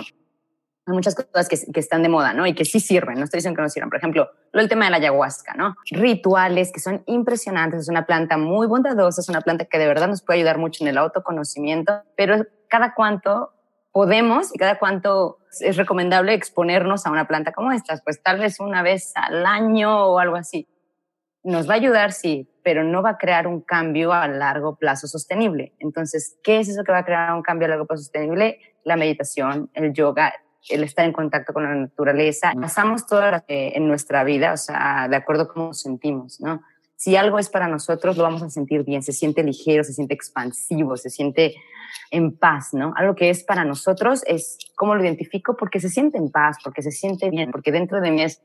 [0.87, 2.47] hay muchas cosas que, que, están de moda, ¿no?
[2.47, 3.91] Y que sí sirven, no estoy diciendo que no sirvan.
[3.91, 5.77] Por ejemplo, el tema de la ayahuasca, ¿no?
[5.91, 10.09] Rituales que son impresionantes, es una planta muy bondadosa, es una planta que de verdad
[10.09, 13.53] nos puede ayudar mucho en el autoconocimiento, pero cada cuánto
[13.93, 18.59] podemos y cada cuánto es recomendable exponernos a una planta como estas, pues tal vez
[18.59, 20.67] una vez al año o algo así.
[21.45, 25.07] Nos va a ayudar, sí, pero no va a crear un cambio a largo plazo
[25.09, 25.73] sostenible.
[25.81, 28.61] Entonces, ¿qué es eso que va a crear un cambio a largo plazo sostenible?
[28.85, 30.33] La meditación, el yoga,
[30.69, 32.53] el estar en contacto con la naturaleza.
[32.61, 36.63] Pasamos todo en nuestra vida, o sea, de acuerdo a cómo nos sentimos, ¿no?
[37.03, 40.15] Si algo es para nosotros, lo vamos a sentir bien, se siente ligero, se siente
[40.15, 41.57] expansivo, se siente
[42.13, 42.95] en paz, ¿no?
[42.95, 46.81] Algo que es para nosotros es cómo lo identifico porque se siente en paz, porque
[46.81, 48.45] se siente bien, porque dentro de mí es,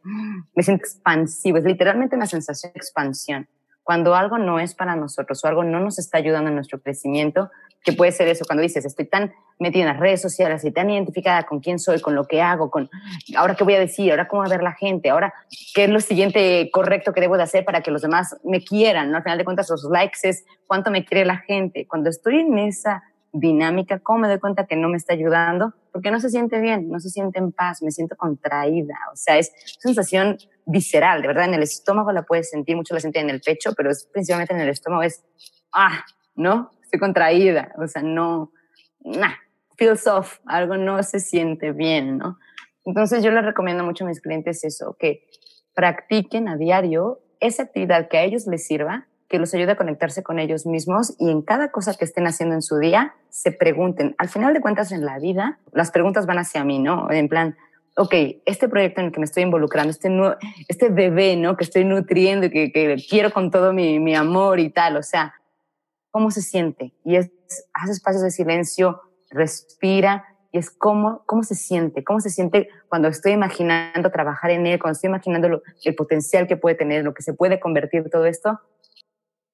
[0.56, 3.48] me siento expansivo, es literalmente una sensación de expansión
[3.84, 7.52] cuando algo no es para nosotros o algo no nos está ayudando en nuestro crecimiento,
[7.84, 10.90] que puede ser eso, cuando dices, estoy tan metida en las redes sociales y tan
[10.90, 12.90] identificada con quién soy, con lo que hago, con
[13.36, 15.34] ahora qué voy a decir, ahora cómo va a ver la gente, ahora
[15.74, 19.12] qué es lo siguiente correcto que debo de hacer para que los demás me quieran,
[19.12, 19.18] ¿no?
[19.18, 21.88] Al final de cuentas, los likes es cuánto me quiere la gente.
[21.88, 25.74] Cuando estoy en esa dinámica, ¿cómo me doy cuenta que no me está ayudando?
[25.92, 29.38] Porque no se siente bien, no se siente en paz, me siento contraída, o sea,
[29.38, 33.36] es sensación visceral, de verdad, en el estómago la puedes sentir, mucho la sienten en
[33.36, 35.24] el pecho, pero es principalmente en el estómago, es,
[35.74, 36.04] ah,
[36.36, 36.72] ¿no?
[36.88, 38.54] Estoy contraída, o sea, no,
[39.04, 39.34] nah,
[39.78, 42.39] feels off, algo no se siente bien, ¿no?
[42.86, 45.28] Entonces yo les recomiendo mucho a mis clientes eso, que
[45.73, 50.23] practiquen a diario esa actividad que a ellos les sirva, que los ayude a conectarse
[50.23, 54.15] con ellos mismos y en cada cosa que estén haciendo en su día, se pregunten.
[54.17, 57.12] Al final de cuentas, en la vida, las preguntas van hacia mí, ¿no?
[57.12, 57.58] En plan,
[57.97, 58.13] ok,
[58.45, 60.10] este proyecto en el que me estoy involucrando, este,
[60.69, 61.58] este bebé, ¿no?
[61.58, 65.04] Que estoy nutriendo y que, que quiero con todo mi, mi, amor y tal, o
[65.04, 65.34] sea,
[66.12, 66.93] ¿cómo se siente?
[67.04, 67.32] Y es,
[67.74, 73.08] haz espacios de silencio, respira y es cómo, cómo se siente, cómo se siente cuando
[73.08, 77.24] estoy imaginando trabajar en él, cuando estoy imaginando el potencial que puede tener, lo que
[77.24, 78.60] se puede convertir todo esto.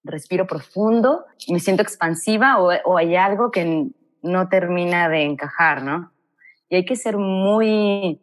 [0.04, 3.88] Respiro profundo, me siento expansiva o, o hay algo que
[4.22, 6.12] no termina de encajar, ¿no?
[6.70, 8.20] Y hay que ser muy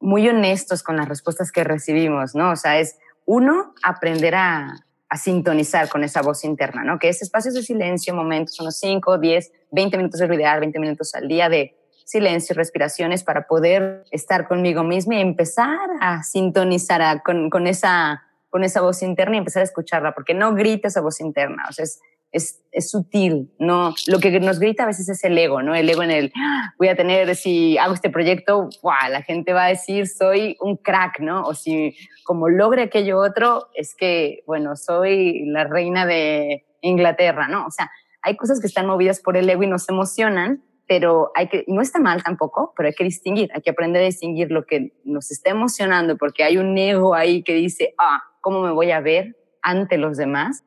[0.00, 2.52] muy honestos con las respuestas que recibimos, ¿no?
[2.52, 6.98] O sea, es uno, aprender a, a sintonizar con esa voz interna, ¿no?
[6.98, 11.14] Que es espacios de silencio, momentos, unos 5, 10, 20 minutos de ideal, 20 minutos
[11.14, 17.50] al día de silencio, respiraciones para poder estar conmigo misma y empezar a sintonizar con,
[17.50, 21.20] con, esa, con esa voz interna y empezar a escucharla, porque no grita esa voz
[21.20, 22.00] interna, o sea, es,
[22.36, 23.94] es, es, sutil, ¿no?
[24.06, 25.74] Lo que nos grita a veces es el ego, ¿no?
[25.74, 29.08] El ego en el, ah, voy a tener, si hago este proyecto, ¡buah!
[29.08, 31.42] la gente va a decir, soy un crack, ¿no?
[31.44, 37.66] O si como logre aquello otro, es que, bueno, soy la reina de Inglaterra, ¿no?
[37.66, 37.90] O sea,
[38.22, 41.80] hay cosas que están movidas por el ego y nos emocionan, pero hay que, no
[41.80, 45.30] está mal tampoco, pero hay que distinguir, hay que aprender a distinguir lo que nos
[45.30, 49.36] está emocionando, porque hay un ego ahí que dice, ah, ¿cómo me voy a ver
[49.62, 50.64] ante los demás?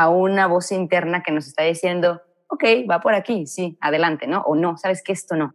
[0.00, 4.40] A una voz interna que nos está diciendo, ok, va por aquí, sí, adelante, ¿no?
[4.46, 5.54] O no, sabes que esto no.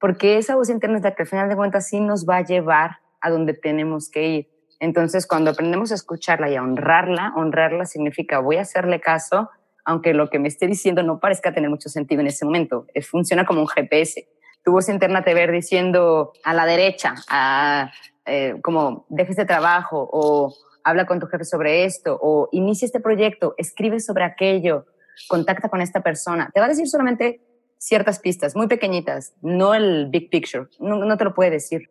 [0.00, 2.44] Porque esa voz interna es la que al final de cuentas sí nos va a
[2.44, 4.48] llevar a donde tenemos que ir.
[4.80, 9.50] Entonces, cuando aprendemos a escucharla y a honrarla, honrarla significa voy a hacerle caso,
[9.84, 12.86] aunque lo que me esté diciendo no parezca tener mucho sentido en ese momento.
[12.92, 14.26] Es, funciona como un GPS.
[14.64, 17.92] Tu voz interna te ver diciendo a la derecha, a,
[18.26, 20.52] eh, como deje este trabajo o
[20.86, 24.86] habla con tu jefe sobre esto o inicia este proyecto, escribe sobre aquello,
[25.28, 26.48] contacta con esta persona.
[26.54, 27.40] Te va a decir solamente
[27.76, 31.90] ciertas pistas muy pequeñitas, no el big picture, no, te lo puede decir,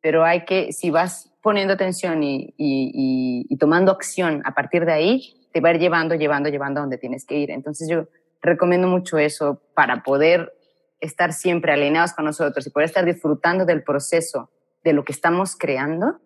[0.00, 5.34] pero hay que, si vas poniendo atención y, y, tomando acción a partir de ahí,
[5.52, 7.50] te va a ir llevando, llevando, llevando a donde tienes que ir.
[7.52, 8.08] Entonces yo
[8.40, 10.52] recomiendo mucho eso para poder
[10.98, 14.50] estar siempre alineados con nosotros y poder estar disfrutando del proceso
[14.82, 16.20] de lo que estamos creando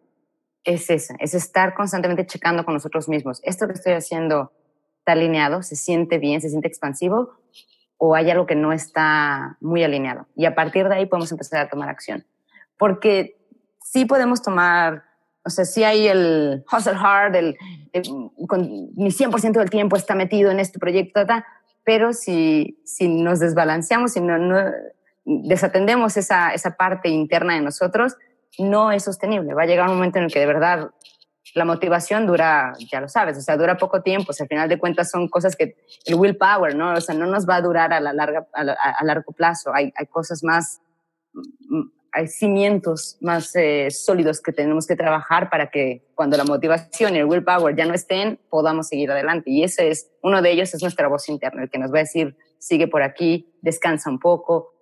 [0.67, 3.41] es esa, es estar constantemente checando con nosotros mismos.
[3.45, 4.53] ¿Esto que estoy haciendo
[4.99, 5.63] está alineado?
[5.63, 6.41] ¿Se siente bien?
[6.41, 7.31] ¿Se siente expansivo?
[7.99, 10.27] ¿O hay algo que no está muy alineado?
[10.35, 12.27] Y a partir de ahí podemos empezar a tomar acción.
[12.77, 13.39] Porque
[13.81, 15.05] sí podemos tomar,
[15.45, 17.57] o sea, sí hay el hustle hard, el,
[18.49, 18.63] con
[18.97, 21.21] mi 100% del tiempo está metido en este proyecto,
[21.85, 24.59] pero si, si nos desbalanceamos, si no, no
[25.25, 28.17] desatendemos esa, esa parte interna de nosotros,
[28.59, 29.55] no es sostenible.
[29.55, 30.91] Va a llegar un momento en el que de verdad
[31.55, 34.33] la motivación dura, ya lo sabes, o sea, dura poco tiempo.
[34.33, 36.93] O al final de cuentas son cosas que el willpower, ¿no?
[36.93, 39.73] O sea, no nos va a durar a, la larga, a, largo plazo.
[39.75, 40.81] Hay, hay, cosas más,
[41.33, 41.83] mm,
[42.13, 47.19] hay cimientos más eh, sólidos que tenemos que trabajar para que cuando la motivación y
[47.21, 49.51] el willpower ya no estén, podamos seguir adelante.
[49.51, 52.03] Y ese es, uno de ellos es nuestra voz interna, el que nos va a
[52.03, 54.76] decir, sigue por aquí, descansa un poco,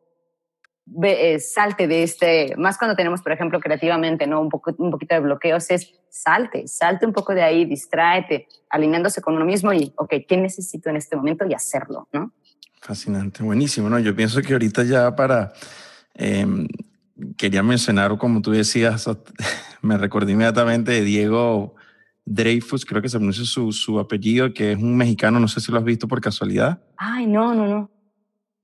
[1.03, 4.41] eh, salte de este, más cuando tenemos, por ejemplo, creativamente, ¿no?
[4.41, 9.21] Un, poco, un poquito de bloqueos, es salte, salte un poco de ahí, distráete, alineándose
[9.21, 11.47] con uno mismo y, ok, ¿qué necesito en este momento?
[11.47, 12.33] Y hacerlo, ¿no?
[12.81, 13.99] Fascinante, buenísimo, ¿no?
[13.99, 15.53] Yo pienso que ahorita ya para,
[16.15, 16.69] em,
[17.37, 19.09] quería mencionar, como tú decías,
[19.83, 21.75] me recordé inmediatamente de Diego
[22.27, 25.73] Dreyfus, creo que se pronuncia su, su apellido, que es un mexicano, no sé si
[25.73, 26.83] lo has visto por casualidad.
[26.97, 27.91] Ay, no, no, no.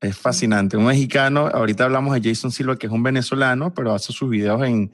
[0.01, 0.79] Es fascinante.
[0.79, 4.63] Un mexicano, ahorita hablamos de Jason Silva, que es un venezolano, pero hace sus videos
[4.63, 4.91] en,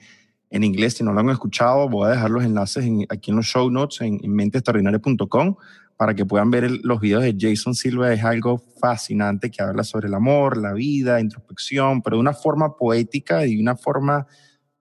[0.50, 0.94] en inglés.
[0.94, 4.00] Si no lo han escuchado, voy a dejar los enlaces aquí en los show notes
[4.00, 5.56] en, en
[5.96, 8.12] para que puedan ver los videos de Jason Silva.
[8.12, 12.76] Es algo fascinante que habla sobre el amor, la vida, introspección, pero de una forma
[12.76, 14.26] poética y de una forma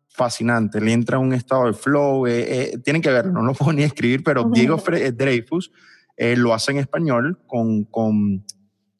[0.07, 0.81] fascinante.
[0.81, 2.25] Le entra un estado de flow.
[2.25, 4.81] Eh, eh, tienen que verlo, no lo puedo ni escribir, pero Diego
[5.13, 5.71] Dreyfus
[6.17, 8.43] eh, lo hace en español con, con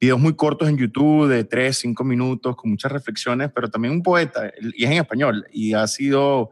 [0.06, 4.04] videos muy cortos en YouTube de 3, 5 minutos con muchas reflexiones, pero también un
[4.04, 6.52] poeta y es en español y ha sido,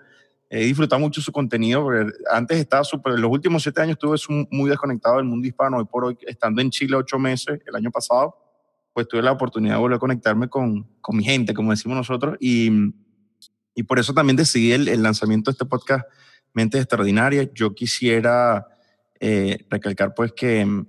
[0.50, 4.18] he disfrutado mucho su contenido, porque antes estaba súper, los últimos 7 años estuve
[4.50, 7.92] muy desconectado del mundo hispano, hoy por hoy, estando en Chile 8 meses el año
[7.92, 8.36] pasado,
[8.92, 12.36] pues tuve la oportunidad de volver a conectarme con, con mi gente, como decimos nosotros,
[12.40, 12.72] y,
[13.76, 16.06] y por eso también decidí el, el lanzamiento de este podcast
[16.54, 17.50] Mentes Extraordinarias.
[17.54, 18.66] Yo quisiera
[19.20, 20.86] eh, recalcar pues que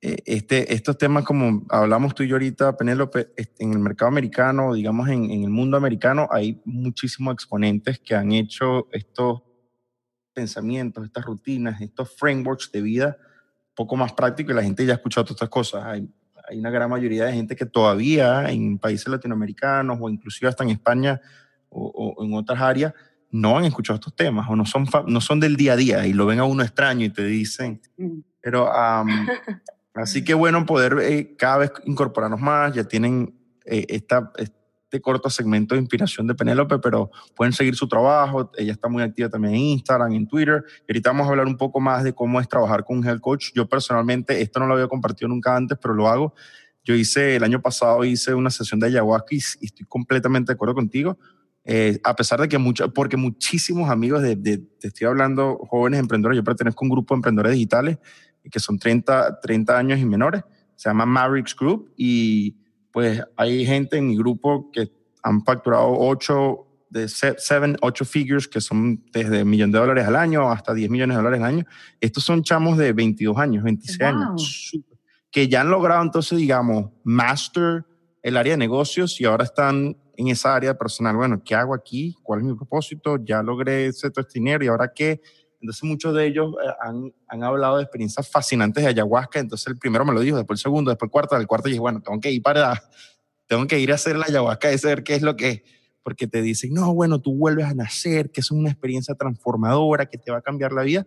[0.00, 5.08] este, estos temas, como hablamos tú y yo ahorita, Penélope, en el mercado americano, digamos
[5.08, 9.42] en, en, el mundo americano, hay muchísimos exponentes que han hecho estos
[10.32, 13.16] pensamientos, estas rutinas, estos frameworks de vida
[13.74, 15.84] poco más prácticos y la gente ya ha escuchado todas estas cosas.
[15.84, 16.08] Hay,
[16.48, 20.70] hay una gran mayoría de gente que todavía en países latinoamericanos o inclusive hasta en
[20.70, 21.20] España
[21.68, 22.94] o, o en otras áreas
[23.30, 26.12] no han escuchado estos temas o no son, no son del día a día y
[26.12, 27.80] lo ven a uno extraño y te dicen,
[28.40, 28.70] pero
[30.02, 32.74] Así que bueno poder eh, cada vez incorporarnos más.
[32.74, 33.34] Ya tienen
[33.64, 38.50] eh, esta, este corto segmento de inspiración de Penélope, pero pueden seguir su trabajo.
[38.56, 40.64] Ella está muy activa también en Instagram, en Twitter.
[40.86, 43.20] Y ahorita vamos a hablar un poco más de cómo es trabajar con un health
[43.20, 43.50] coach.
[43.54, 46.34] Yo personalmente, esto no lo había compartido nunca antes, pero lo hago.
[46.84, 50.74] Yo hice, el año pasado hice una sesión de ayahuasca y, estoy completamente de acuerdo
[50.74, 51.18] contigo.
[51.64, 56.00] Eh, a pesar de que mucho, porque muchísimos amigos de, de, te estoy hablando, jóvenes
[56.00, 57.98] emprendedores, yo pertenezco a un grupo de emprendedores digitales
[58.50, 60.42] que son 30, 30 años y menores,
[60.76, 62.56] se llama Mavericks Group y
[62.92, 64.90] pues hay gente en mi grupo que
[65.22, 70.16] han facturado 8, de 7, 8 figures que son desde un millón de dólares al
[70.16, 71.64] año hasta 10 millones de dólares al año.
[72.00, 74.72] Estos son chamos de 22 años, 26 años,
[75.30, 77.84] que ya han logrado entonces, digamos, master
[78.22, 81.16] el área de negocios y ahora están en esa área personal.
[81.16, 82.16] Bueno, ¿qué hago aquí?
[82.22, 83.18] ¿Cuál es mi propósito?
[83.24, 85.20] Ya logré ese todo este dinero y ahora qué?
[85.60, 89.40] Entonces muchos de ellos eh, han, han, hablado de experiencias fascinantes de ayahuasca.
[89.40, 91.72] Entonces el primero me lo dijo, después el segundo, después el cuarto, el cuarto y
[91.72, 92.82] dije, bueno, tengo que ir para,
[93.46, 95.62] tengo que ir a hacer la ayahuasca y saber qué es lo que es.
[96.02, 100.16] Porque te dicen, no, bueno, tú vuelves a nacer, que es una experiencia transformadora, que
[100.16, 101.06] te va a cambiar la vida.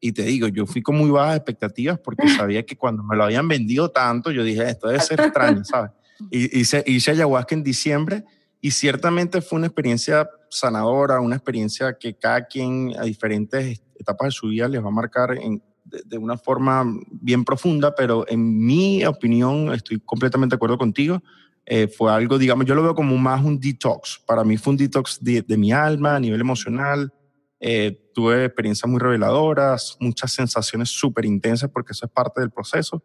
[0.00, 3.24] Y te digo, yo fui con muy bajas expectativas porque sabía que cuando me lo
[3.24, 5.92] habían vendido tanto, yo dije, esto debe ser extraño, ¿sabes?
[6.30, 8.24] Y hice, hice ayahuasca en diciembre
[8.64, 14.32] y ciertamente fue una experiencia sanadora, una experiencia que cada quien a diferentes etapas de
[14.32, 19.04] su vida les va a marcar en, de, una forma bien profunda, pero en mi
[19.04, 21.22] opinión, estoy completamente de acuerdo contigo,
[21.66, 24.22] eh, fue algo, digamos, yo lo veo como más un detox.
[24.26, 27.12] Para mí fue un detox de, de mi alma a nivel emocional.
[27.58, 33.02] Eh, tuve experiencias muy reveladoras, muchas sensaciones súper intensas porque eso es parte del proceso.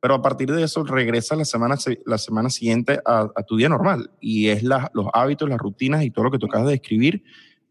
[0.00, 3.68] Pero a partir de eso regresas la semana, la semana siguiente a, a tu día
[3.68, 6.72] normal y es la, los hábitos, las rutinas y todo lo que tú acabas de
[6.72, 7.22] describir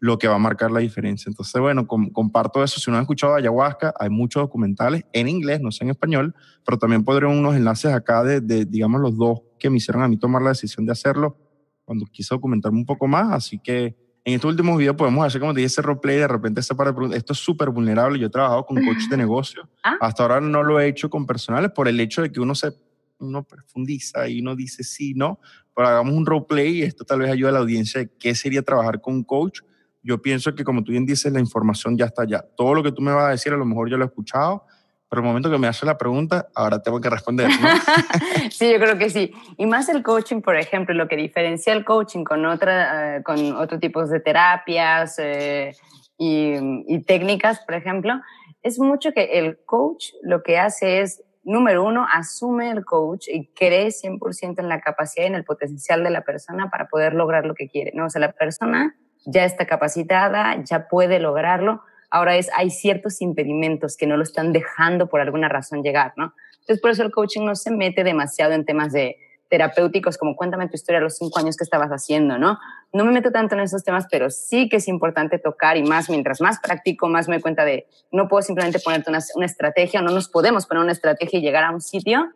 [0.01, 1.29] lo que va a marcar la diferencia.
[1.29, 2.79] Entonces, bueno, comparto eso.
[2.79, 6.35] Si no han escuchado ayahuasca, hay muchos documentales en inglés, no sé en español,
[6.65, 10.07] pero también podré unos enlaces acá de, de, digamos, los dos que me hicieron a
[10.07, 11.37] mí tomar la decisión de hacerlo
[11.85, 13.31] cuando quise documentarme un poco más.
[13.31, 16.61] Así que en estos últimos videos podemos hacer, como te dije, ese roleplay, de repente
[16.61, 18.17] ese par de Esto es súper vulnerable.
[18.17, 19.69] Yo he trabajado con coaches de negocio.
[19.83, 19.97] Ah.
[20.01, 22.73] Hasta ahora no lo he hecho con personales por el hecho de que uno se
[23.19, 25.39] uno profundiza y uno dice sí, no,
[25.75, 28.63] pero hagamos un roleplay y esto tal vez ayude a la audiencia de qué sería
[28.63, 29.61] trabajar con un coach
[30.03, 32.45] yo pienso que como tú bien dices, la información ya está allá.
[32.55, 34.65] Todo lo que tú me vas a decir, a lo mejor yo lo he escuchado,
[35.09, 37.49] pero el momento que me haces la pregunta, ahora tengo que responder.
[38.51, 39.33] sí, yo creo que sí.
[39.57, 43.55] Y más el coaching, por ejemplo, lo que diferencia el coaching con, otra, eh, con
[43.55, 45.75] otros tipos de terapias eh,
[46.17, 46.53] y,
[46.87, 48.21] y técnicas, por ejemplo,
[48.63, 53.47] es mucho que el coach lo que hace es número uno, asume el coach y
[53.47, 57.45] cree 100% en la capacidad y en el potencial de la persona para poder lograr
[57.45, 57.91] lo que quiere.
[57.95, 58.05] ¿no?
[58.05, 61.81] O sea, la persona ya está capacitada, ya puede lograrlo.
[62.10, 66.34] Ahora es, hay ciertos impedimentos que no lo están dejando por alguna razón llegar, ¿no?
[66.62, 69.17] Entonces, por eso el coaching no se mete demasiado en temas de
[69.49, 72.57] terapéuticos, como cuéntame tu historia a los cinco años que estabas haciendo, ¿no?
[72.93, 76.10] No me meto tanto en esos temas, pero sí que es importante tocar y más,
[76.10, 80.01] mientras más practico, más me doy cuenta de, no puedo simplemente ponerte una, una estrategia,
[80.01, 82.31] no nos podemos poner una estrategia y llegar a un sitio,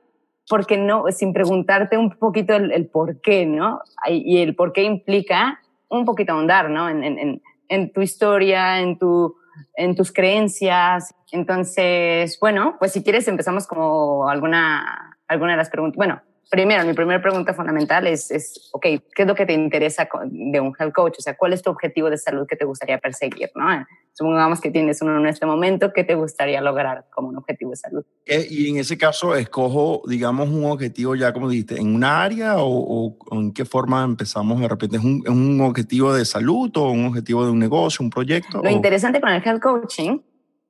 [0.49, 3.79] porque no, sin preguntarte un poquito el, el por qué, ¿no?
[4.07, 5.61] Y el por qué implica
[5.97, 6.89] un poquito ahondar, ¿no?
[6.89, 11.13] En, tu historia, en tus creencias.
[11.31, 15.97] Entonces, bueno, pues si quieres empezamos como alguna, alguna de las preguntas.
[15.97, 20.07] Bueno, primero, mi primera pregunta fundamental es, es, ok, ¿qué es lo que te interesa
[20.25, 21.15] de un health coach?
[21.19, 23.49] O sea, ¿cuál es tu objetivo de salud que te gustaría perseguir?
[23.55, 23.85] ¿no?
[24.17, 27.75] Supongamos que tienes uno en este momento, ¿qué te gustaría lograr como un objetivo de
[27.75, 28.05] salud?
[28.25, 32.55] Eh, y en ese caso, escojo, digamos, un objetivo ya, como dijiste, en una área
[32.59, 34.95] o, en qué forma empezamos de repente?
[34.95, 38.61] ¿Es un, un, objetivo de salud o un objetivo de un negocio, un proyecto?
[38.63, 40.19] Lo interesante con el health coaching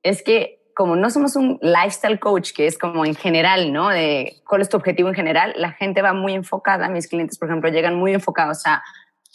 [0.02, 3.90] es que como no somos un lifestyle coach, que es como en general, ¿no?
[3.90, 7.48] De cuál es tu objetivo en general, la gente va muy enfocada, mis clientes, por
[7.48, 8.82] ejemplo, llegan muy enfocados a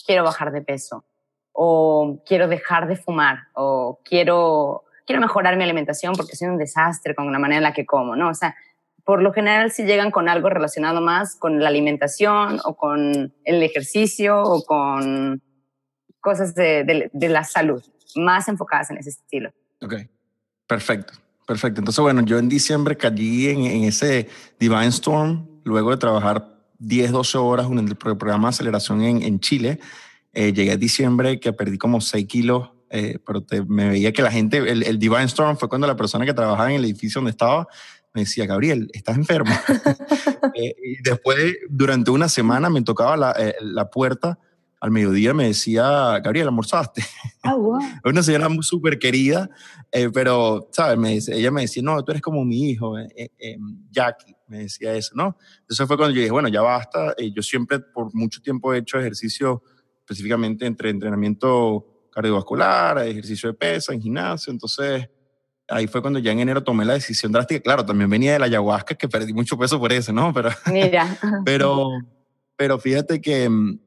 [0.05, 1.03] quiero bajar de peso,
[1.53, 7.15] o quiero dejar de fumar, o quiero, quiero mejorar mi alimentación porque soy un desastre
[7.15, 8.29] con la manera en la que como, ¿no?
[8.29, 8.55] O sea,
[9.03, 13.63] por lo general si llegan con algo relacionado más con la alimentación o con el
[13.63, 15.41] ejercicio o con
[16.19, 17.83] cosas de, de, la salud,
[18.15, 19.51] más enfocadas en ese estilo.
[19.81, 19.95] Ok,
[20.67, 21.13] perfecto.
[21.47, 21.81] Perfecto.
[21.81, 27.37] Entonces, bueno, yo en diciembre caí en, ese Divine Storm, luego de trabajar 10, 12
[27.39, 29.79] horas en el programa aceleración en, en Chile.
[30.33, 34.31] Eh, llegué a diciembre que perdí como 6 kilos, eh, pero me veía que la
[34.31, 37.31] gente, el, el, Divine Storm fue cuando la persona que trabajaba en el edificio donde
[37.31, 37.67] estaba
[38.13, 39.51] me decía, Gabriel, estás enfermo.
[40.55, 44.37] eh, y después, durante una semana, me tocaba la, eh, la puerta
[44.81, 47.03] al mediodía me decía, Gabriel, ¿almorzaste?
[47.43, 47.79] Oh, wow.
[48.03, 49.47] Una señora súper querida,
[49.91, 50.97] eh, pero, ¿sabes?
[50.97, 53.57] Me ella me decía, no, tú eres como mi hijo, eh, eh, eh,
[53.91, 55.37] Jackie, me decía eso, ¿no?
[55.59, 57.15] Entonces fue cuando yo dije, bueno, ya basta.
[57.31, 59.61] yo siempre por mucho tiempo he hecho ejercicio
[60.01, 65.09] específicamente entre entrenamiento cardiovascular, ejercicio de pesa, en gimnasio, entonces
[65.67, 67.61] ahí fue cuando ya en enero tomé la decisión drástica.
[67.61, 70.33] Claro, también venía de la ayahuasca, que perdí mucho peso por eso, ¿no?
[70.33, 71.17] Pero, Mira.
[71.45, 71.89] pero,
[72.55, 73.79] pero fíjate que mm,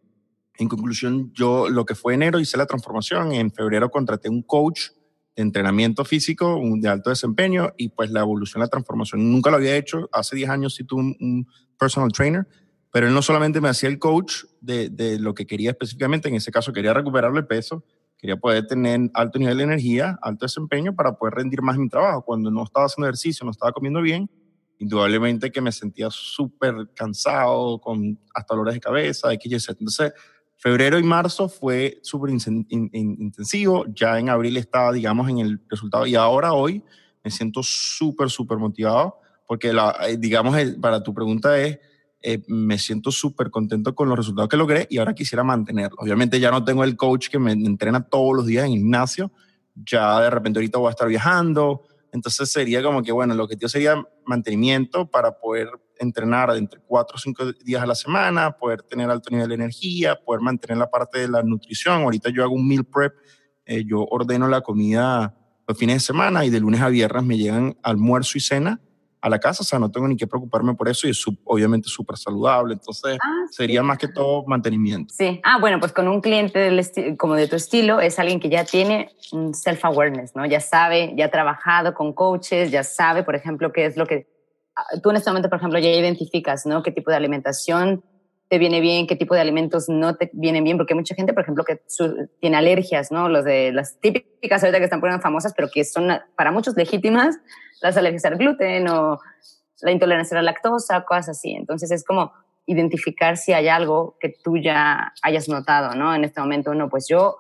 [0.59, 4.91] En conclusión, yo lo que fue enero hice la transformación, en febrero contraté un coach
[5.37, 9.31] de entrenamiento físico de alto desempeño y pues la evolución, la transformación.
[9.31, 11.47] Nunca lo había hecho, hace 10 años sí tuve un,
[11.77, 12.47] personal trainer,
[12.95, 16.37] pero él no solamente me hacía el coach de, de, lo que quería específicamente, en
[16.37, 17.83] ese caso quería recuperarle peso,
[18.17, 22.23] quería poder tener alto nivel de energía, alto desempeño para poder rendir más mi trabajo.
[22.23, 24.31] Cuando no estaba haciendo ejercicio, no estaba comiendo bien,
[24.79, 29.69] indudablemente que me sentía súper cansado, con hasta dolores de cabeza, X.
[29.71, 30.13] Entonces,
[30.57, 36.15] febrero y marzo fue súper intensivo, ya en abril estaba, digamos, en el resultado y
[36.15, 36.81] ahora hoy
[37.25, 39.19] me siento súper, súper motivado
[39.49, 41.81] porque, la, eh, digamos, para tu pregunta es,
[42.27, 45.99] eh, me siento súper contento con los resultados que logré y ahora quisiera mantenerlos.
[45.99, 49.31] Obviamente ya no tengo el coach que me entrena todos los días en gimnasio,
[49.75, 53.69] ya de repente ahorita voy a estar viajando, entonces sería como que, bueno, el objetivo
[53.69, 55.69] sería mantenimiento para poder
[55.99, 60.19] entrenar entre cuatro o cinco días a la semana, poder tener alto nivel de energía,
[60.25, 62.05] poder mantener la parte de la nutrición.
[62.05, 63.13] Ahorita yo hago un meal prep,
[63.67, 65.37] eh, yo ordeno la comida
[65.69, 68.81] los fines de semana y de lunes a viernes me llegan almuerzo y cena
[69.25, 71.89] a la casa, o sea, no tengo ni que preocuparme por eso y es obviamente
[71.89, 75.15] súper saludable, entonces ah, sería más que todo mantenimiento.
[75.17, 76.85] Sí, ah, bueno, pues con un cliente del
[77.17, 80.45] como de tu estilo es alguien que ya tiene un self-awareness, ¿no?
[80.45, 84.27] Ya sabe, ya ha trabajado con coaches, ya sabe, por ejemplo, qué es lo que
[84.77, 86.83] ah, tú en este momento, por ejemplo, ya identificas, ¿no?
[86.83, 88.05] ¿Qué tipo de alimentación
[88.49, 91.33] te viene bien, qué tipo de alimentos no te vienen bien, porque hay mucha gente,
[91.33, 91.81] por ejemplo, que
[92.41, 93.29] tiene alergias, ¿no?
[93.29, 97.39] Los de las típicas ahorita que están poniendo famosas, pero que son para muchos legítimas,
[97.81, 99.19] las alergias al gluten o
[99.81, 101.53] la intolerancia a la lactosa, cosas así.
[101.53, 102.33] Entonces es como
[102.67, 106.15] identificar si hay algo que tú ya hayas notado, ¿no?
[106.15, 107.37] En este momento, no, pues yo,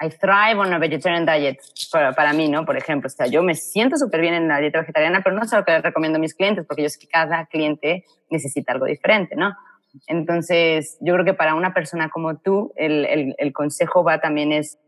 [0.00, 1.58] I thrive on a vegetarian diet,
[1.90, 2.64] para, para mí, ¿no?
[2.64, 5.42] Por ejemplo, o sea, yo me siento súper bien en la dieta vegetariana, pero no
[5.42, 8.86] es lo que recomiendo a mis clientes, porque yo sé que cada cliente necesita algo
[8.86, 9.54] diferente, ¿no?
[10.06, 14.78] Entonces, yo creo que para una persona como tú, el, el, consejo va también es,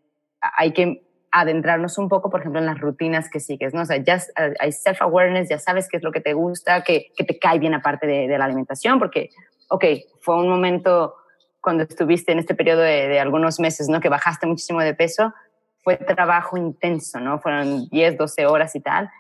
[0.57, 3.83] hay que adentrarnos un poco, por ejemplo, en las rutinas que sigues, ¿no?
[3.83, 4.21] O sea, ya
[4.61, 7.75] hay self-awareness, ya sabes qué es lo que te gusta, que, que te cae bien
[7.75, 9.31] aparte de, de, la alimentación, porque,
[9.69, 9.85] ok,
[10.21, 11.15] fue un momento
[11.61, 14.01] cuando estuviste en este periodo de, de, algunos meses, ¿no?
[14.01, 15.35] Que bajaste muchísimo de peso,
[15.83, 17.39] fue trabajo intenso, ¿no?
[17.41, 19.11] Fueron 10, 12 horas y tal.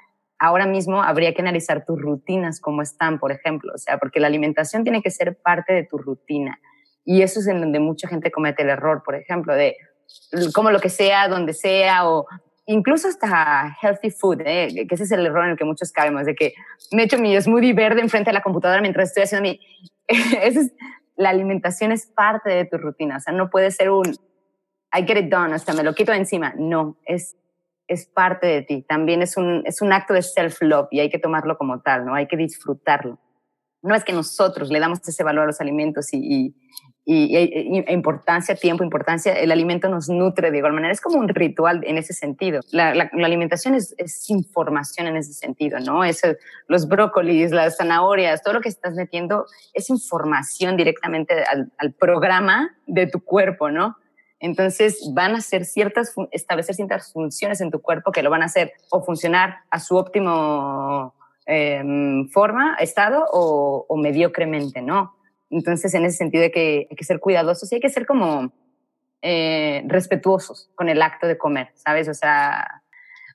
[0.45, 4.26] Ahora mismo habría que analizar tus rutinas, cómo están, por ejemplo, o sea, porque la
[4.26, 6.61] alimentación tiene que ser parte de tu rutina.
[7.03, 9.74] Y eso es en donde mucha gente comete el error, por ejemplo, de,
[10.53, 12.26] como lo que sea, donde sea, o
[12.66, 14.84] incluso hasta healthy food, ¿eh?
[14.86, 16.53] que ese es el error en el que muchos caemos, de que
[16.92, 19.61] me echo mi smoothie verde enfrente de la computadora mientras estoy haciendo mi...
[20.42, 20.72] es,
[21.16, 24.14] la alimentación es parte de tu rutina, o sea, no puede ser un
[24.95, 26.53] I get it done, o sea, me lo quito encima.
[26.59, 27.34] No, es,
[27.89, 28.82] es parte de ti.
[28.89, 32.14] También es un, es un acto de self-love y hay que tomarlo como tal, ¿no?
[32.14, 33.18] Hay que disfrutarlo.
[33.82, 36.55] No es que nosotros le damos ese valor a los alimentos y,
[37.07, 40.91] y, importancia, tiempo, importancia, el alimento nos nutre de igual manera.
[40.91, 42.61] Es como un ritual en ese sentido.
[42.70, 46.03] La, la, alimentación es, es, información en ese sentido, ¿no?
[46.03, 46.22] Es
[46.66, 52.74] los brócolis, las zanahorias, todo lo que estás metiendo es información directamente al, al programa
[52.87, 53.99] de tu cuerpo, ¿no?
[54.41, 58.47] Entonces van a ser ciertas, establecer ciertas funciones en tu cuerpo que lo van a
[58.47, 61.14] hacer o funcionar a su óptimo
[61.47, 61.82] eh,
[62.32, 65.14] forma, estado o, o mediocremente, ¿no?
[65.51, 68.53] Entonces, en ese sentido hay que, hay que ser cuidadosos y hay que ser como
[69.22, 72.09] eh, respetuosos con el acto de comer, ¿sabes?
[72.09, 72.82] O sea,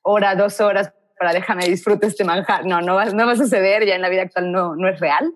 [0.04, 2.66] hora, dos horas para déjame disfrutar este manjar.
[2.66, 5.00] No, no va, no va a suceder, ya en la vida actual no, no es
[5.00, 5.34] real,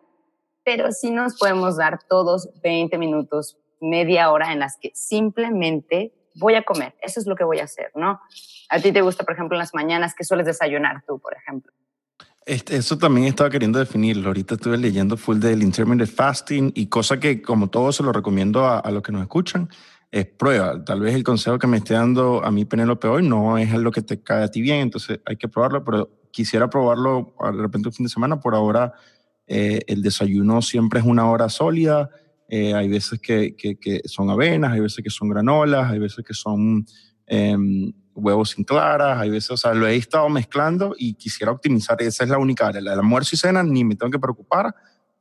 [0.66, 6.55] pero sí nos podemos dar todos 20 minutos, media hora en las que simplemente voy
[6.55, 6.95] a comer.
[7.01, 8.19] Eso es lo que voy a hacer, ¿no?
[8.69, 11.71] A ti te gusta, por ejemplo, en las mañanas, ¿qué sueles desayunar tú, por ejemplo?
[12.45, 14.27] Este, eso también estaba queriendo definirlo.
[14.27, 18.65] Ahorita estuve leyendo full del intermittent fasting y cosa que, como todo, se lo recomiendo
[18.67, 19.69] a, los que nos escuchan,
[20.11, 20.84] es prueba.
[20.84, 23.91] Tal vez el consejo que me esté dando a mí Penélope hoy no es lo
[23.91, 27.89] que te cae a ti bien, entonces hay que probarlo, pero quisiera probarlo de repente
[27.89, 28.39] un fin de semana.
[28.39, 28.93] Por ahora,
[29.47, 32.09] eh, el desayuno siempre es una hora sólida.
[32.49, 36.23] Eh, hay veces que, que, que, son avenas, hay veces que son granolas, hay veces
[36.25, 36.85] que son
[37.25, 42.01] em, huevos sin claras, hay veces, o sea, lo he estado mezclando y quisiera optimizar,
[42.01, 44.73] esa es la única área, el almuerzo y cena ni me tengo que preocupar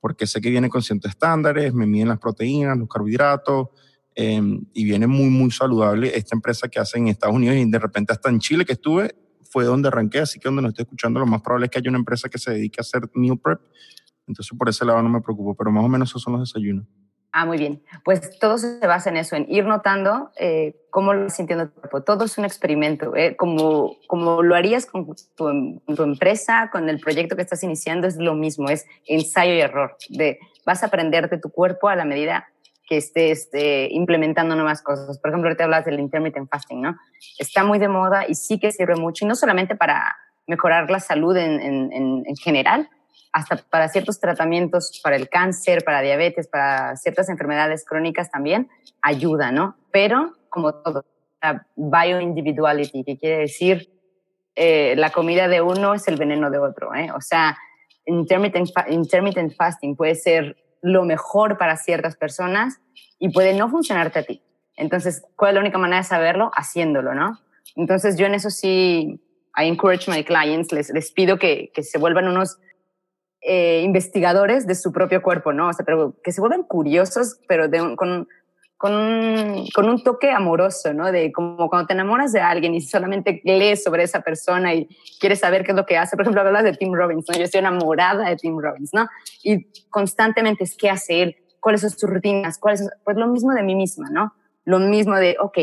[0.02, 3.68] porque sé que viene con ciertos estándares, me miden las proteínas, los carbohidratos
[4.16, 7.78] em, y viene muy, muy saludable esta empresa que hace en Estados Unidos y de
[7.78, 9.14] repente hasta en Chile que estuve
[9.48, 11.88] fue donde arranqué, así que donde no estoy escuchando lo más probable es que haya
[11.88, 13.60] una empresa que se dedique a hacer meal prep,
[14.26, 16.84] entonces por ese lado no me preocupo, pero más o menos esos son los desayunos.
[17.34, 17.82] Ah, muy bien.
[18.04, 22.02] Pues todo se basa en eso, en ir notando eh, cómo lo sintiendo tu cuerpo.
[22.02, 23.16] Todo es un experimento.
[23.16, 28.06] Eh, como, como lo harías con tu, tu, empresa, con el proyecto que estás iniciando,
[28.06, 28.68] es lo mismo.
[28.68, 29.96] Es ensayo y error.
[30.10, 32.48] De, vas a aprender de tu cuerpo a la medida
[32.86, 35.18] que estés eh, implementando nuevas cosas.
[35.18, 36.96] Por ejemplo, ahorita hablas del intermittent fasting, ¿no?
[37.38, 40.16] Está muy de moda y sí que sirve mucho, y no solamente para
[40.46, 41.90] mejorar la salud en, en,
[42.26, 42.90] en general,
[43.32, 48.68] hasta para ciertos tratamientos, para el cáncer, para diabetes, para ciertas enfermedades crónicas también,
[49.00, 49.76] ayuda, ¿no?
[49.90, 51.04] Pero, como todo,
[51.42, 53.90] la bioindividuality, que quiere decir
[54.54, 57.10] eh, la comida de uno es el veneno de otro, ¿eh?
[57.16, 57.56] O sea,
[58.04, 62.80] intermittent, intermittent fasting puede ser lo mejor para ciertas personas
[63.18, 64.42] y puede no funcionarte a ti.
[64.76, 66.50] Entonces, ¿cuál es la única manera de saberlo?
[66.54, 67.38] Haciéndolo, ¿no?
[67.76, 69.20] Entonces, yo en eso sí,
[69.56, 72.58] I encourage my clients, les, les pido que, que se vuelvan unos
[73.42, 75.68] eh, investigadores de su propio cuerpo, ¿no?
[75.68, 78.28] O sea, pero que se vuelvan curiosos, pero de con,
[78.76, 81.10] con, un, con un toque amoroso, ¿no?
[81.10, 84.88] De como cuando te enamoras de alguien y solamente lees sobre esa persona y
[85.18, 86.16] quieres saber qué es lo que hace.
[86.16, 87.36] Por ejemplo, hablas de Tim Robbins, ¿no?
[87.36, 89.08] Yo estoy enamorada de Tim Robbins, ¿no?
[89.42, 93.62] Y constantemente es qué hace él, cuáles son sus rutinas, cuáles pues lo mismo de
[93.62, 94.34] mí misma, ¿no?
[94.64, 95.58] Lo mismo de, ok,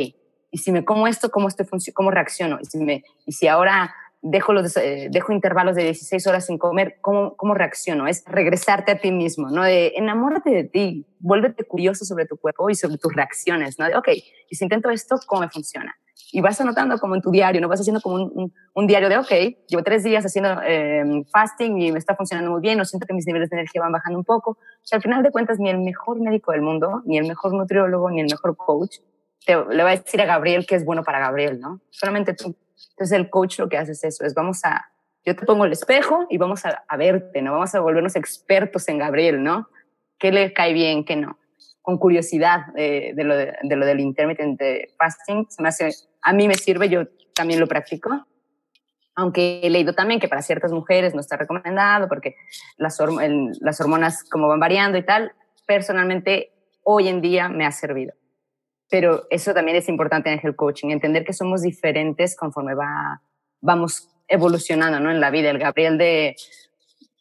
[0.51, 2.57] y si me como esto, ¿cómo, estoy, cómo reacciono?
[2.61, 6.57] Y si, me, y si ahora dejo, los, eh, dejo intervalos de 16 horas sin
[6.57, 8.07] comer, ¿cómo, ¿cómo reacciono?
[8.07, 9.65] Es regresarte a ti mismo, ¿no?
[9.65, 13.85] Enamórate de ti, vuélvete curioso sobre tu cuerpo y sobre tus reacciones, ¿no?
[13.85, 14.09] De, ok,
[14.49, 15.95] y si intento esto, ¿cómo me funciona?
[16.31, 17.67] Y vas anotando como en tu diario, ¿no?
[17.67, 19.31] Vas haciendo como un, un, diario de, ok,
[19.67, 23.13] llevo tres días haciendo eh, fasting y me está funcionando muy bien, no siento que
[23.13, 24.51] mis niveles de energía van bajando un poco.
[24.51, 27.53] O sea, al final de cuentas, ni el mejor médico del mundo, ni el mejor
[27.53, 28.97] nutriólogo, ni el mejor coach
[29.45, 31.81] te, le va a decir a Gabriel que es bueno para Gabriel, ¿no?
[31.89, 32.55] Solamente tú.
[32.91, 34.91] Entonces el coach lo que hace es eso, es vamos a,
[35.25, 37.53] yo te pongo el espejo y vamos a, a verte, ¿no?
[37.53, 39.69] Vamos a volvernos expertos en Gabriel, ¿no?
[40.17, 41.39] ¿Qué le cae bien, qué no?
[41.81, 44.59] Con curiosidad de, de, lo, de, de, lo del intermittent
[44.97, 48.25] fasting, se me hace, a mí me sirve, yo también lo practico.
[49.15, 52.35] Aunque he leído también que para ciertas mujeres no está recomendado porque
[52.77, 55.33] las, el, las hormonas como van variando y tal,
[55.65, 56.51] personalmente
[56.83, 58.13] hoy en día me ha servido
[58.89, 63.21] pero eso también es importante en el coaching, entender que somos diferentes conforme va,
[63.61, 65.11] vamos evolucionando ¿no?
[65.11, 65.49] en la vida.
[65.49, 66.35] El Gabriel de,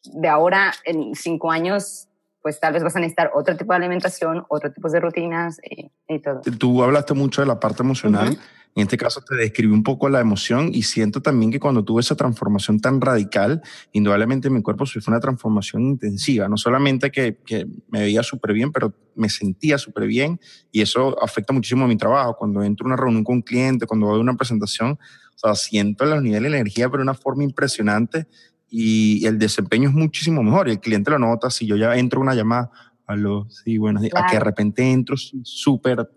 [0.05, 2.08] de ahora, en cinco años,
[2.49, 5.93] pues tal vez vas a necesitar otro tipo de alimentación, otro tipo de rutinas y,
[6.09, 6.41] y todo.
[6.59, 8.31] Tú hablaste mucho de la parte emocional.
[8.31, 8.39] Uh -huh.
[8.75, 12.01] En este caso te describí un poco la emoción y siento también que cuando tuve
[12.01, 13.61] esa transformación tan radical,
[13.93, 16.49] indudablemente mi cuerpo fue una transformación intensiva.
[16.49, 20.41] No solamente que, que me veía súper bien, pero me sentía súper bien
[20.73, 22.35] y eso afecta muchísimo a mi trabajo.
[22.39, 25.55] Cuando entro a una reunión con un cliente, cuando voy a una presentación, o sea,
[25.55, 28.27] siento los niveles de energía, pero de una forma impresionante
[28.71, 30.69] y el desempeño es muchísimo mejor.
[30.69, 31.51] El cliente lo nota.
[31.51, 32.71] Si yo ya entro a una llamada,
[33.07, 34.27] aló, sí, buenos días, claro.
[34.27, 36.09] a que de repente entro súper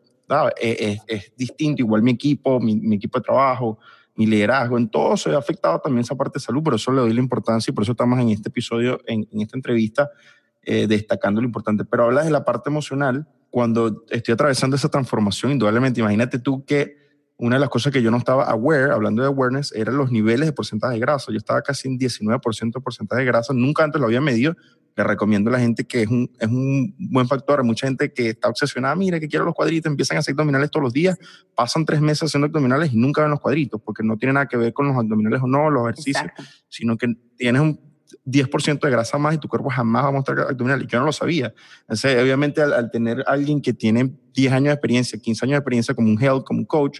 [0.60, 3.80] es, es, es, distinto, igual mi equipo, mi, mi, equipo de trabajo,
[4.16, 7.02] mi liderazgo, en todo se ha afectado también esa parte de salud, por eso le
[7.02, 10.10] doy la importancia y por eso estamos en este episodio, en, en esta entrevista,
[10.64, 11.86] eh, destacando lo importante.
[11.86, 17.01] Pero hablas de la parte emocional, cuando estoy atravesando esa transformación, indudablemente, imagínate tú que
[17.42, 20.46] una de las cosas que yo no estaba aware, hablando de awareness, eran los niveles
[20.46, 21.32] de porcentaje de grasa.
[21.32, 24.56] Yo estaba casi en 19% de porcentaje de grasa, nunca antes lo había medido,
[24.96, 27.60] le recomiendo a la gente que es un, es un buen factor.
[27.60, 30.70] Hay mucha gente que está obsesionada, mira, que quiero los cuadritos, empiezan a hacer abdominales
[30.70, 31.18] todos los días,
[31.56, 34.58] pasan tres meses haciendo abdominales y nunca ven los cuadritos, porque no tiene nada que
[34.58, 36.44] ver con los abdominales o no, los ejercicios, Exacto.
[36.70, 37.80] sino que tienes un
[38.24, 40.86] 10% de grasa más y tu cuerpo jamás va a mostrar abdominales.
[40.86, 41.56] Yo no lo sabía.
[41.82, 45.54] Entonces, obviamente, al, al tener a alguien que tiene 10 años de experiencia, 15 años
[45.54, 47.00] de experiencia como un health, como un coach,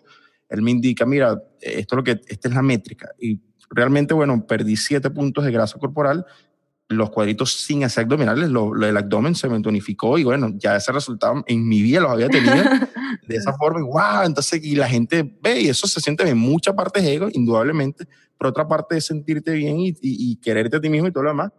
[0.52, 3.10] él me indica, mira, esto es lo que, esta es la métrica.
[3.20, 6.26] Y realmente, bueno, perdí 7 puntos de grasa corporal
[6.92, 10.76] los cuadritos sin hacer abdominales, lo, lo, del abdomen se me tonificó y bueno, ya
[10.76, 12.54] ese resultado en mi vida los había tenido
[13.28, 16.38] de esa forma y wow, entonces y la gente ve y eso se siente bien,
[16.38, 20.78] mucha parte es ego, indudablemente, pero otra parte es sentirte bien y, y, y, quererte
[20.78, 21.52] a ti mismo y todo lo demás.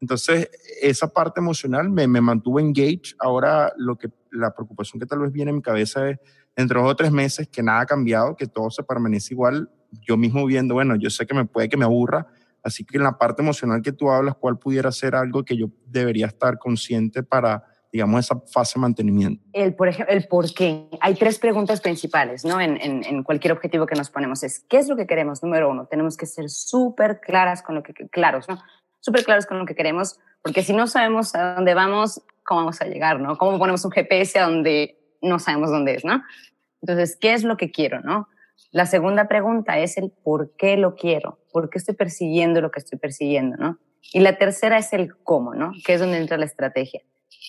[0.00, 0.48] Entonces,
[0.80, 3.16] esa parte emocional me, me mantuvo engaged.
[3.18, 6.18] Ahora, lo que, la preocupación que tal vez viene en mi cabeza es,
[6.58, 9.70] entre dos o tres meses, que nada ha cambiado, que todo se permanece igual.
[10.06, 12.26] Yo mismo viendo, bueno, yo sé que me puede que me aburra,
[12.62, 15.68] Así que en la parte emocional que tú hablas, ¿cuál pudiera ser algo que yo
[15.86, 19.42] debería estar consciente para, digamos, esa fase de mantenimiento?
[19.52, 20.88] El por, ejemplo, el por qué.
[21.00, 22.60] Hay tres preguntas principales, ¿no?
[22.60, 24.42] En, en, cualquier objetivo que nos ponemos.
[24.42, 25.42] Es, ¿qué es lo que queremos?
[25.42, 28.58] Número uno, tenemos que ser súper claras con lo que, claros, ¿no?
[29.00, 32.80] Súper claros con lo que queremos, porque si no sabemos a dónde vamos, ¿cómo vamos
[32.82, 33.38] a llegar, no?
[33.38, 36.22] ¿Cómo ponemos un GPS a donde no sabemos dónde es, no?
[36.82, 38.28] Entonces, ¿qué es lo que quiero, no?
[38.70, 42.80] La segunda pregunta es el por qué lo quiero, por qué estoy persiguiendo lo que
[42.80, 43.78] estoy persiguiendo, ¿no?
[44.12, 45.72] Y la tercera es el cómo, ¿no?
[45.84, 47.02] Que es donde entra la estrategia.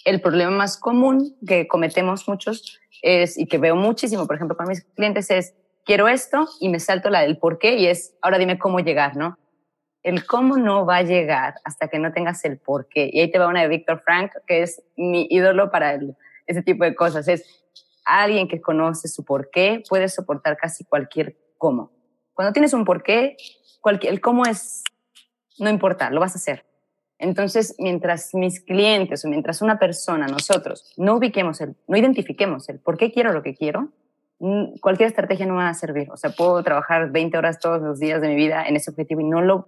[0.05, 4.67] El problema más común que cometemos muchos es, y que veo muchísimo, por ejemplo, con
[4.67, 5.55] mis clientes es,
[5.85, 9.15] quiero esto y me salto la del por qué y es, ahora dime cómo llegar,
[9.15, 9.37] ¿no?
[10.03, 13.09] El cómo no va a llegar hasta que no tengas el por qué.
[13.11, 16.15] Y ahí te va una de Víctor Frank, que es mi ídolo para el,
[16.49, 17.27] ese tipo de cosas.
[17.27, 17.43] Es
[18.03, 21.91] alguien que conoce su por qué, puede soportar casi cualquier cómo.
[22.33, 23.37] Cuando tienes un por qué,
[23.81, 24.83] cualquier, el cómo es,
[25.59, 26.65] no importa, lo vas a hacer.
[27.19, 32.79] Entonces, mientras mis clientes o mientras una persona, nosotros, no ubiquemos el, no identifiquemos el
[32.79, 33.89] por qué quiero lo que quiero,
[34.79, 36.09] cualquier estrategia no va a servir.
[36.11, 39.21] O sea, puedo trabajar 20 horas todos los días de mi vida en ese objetivo
[39.21, 39.67] y no lo,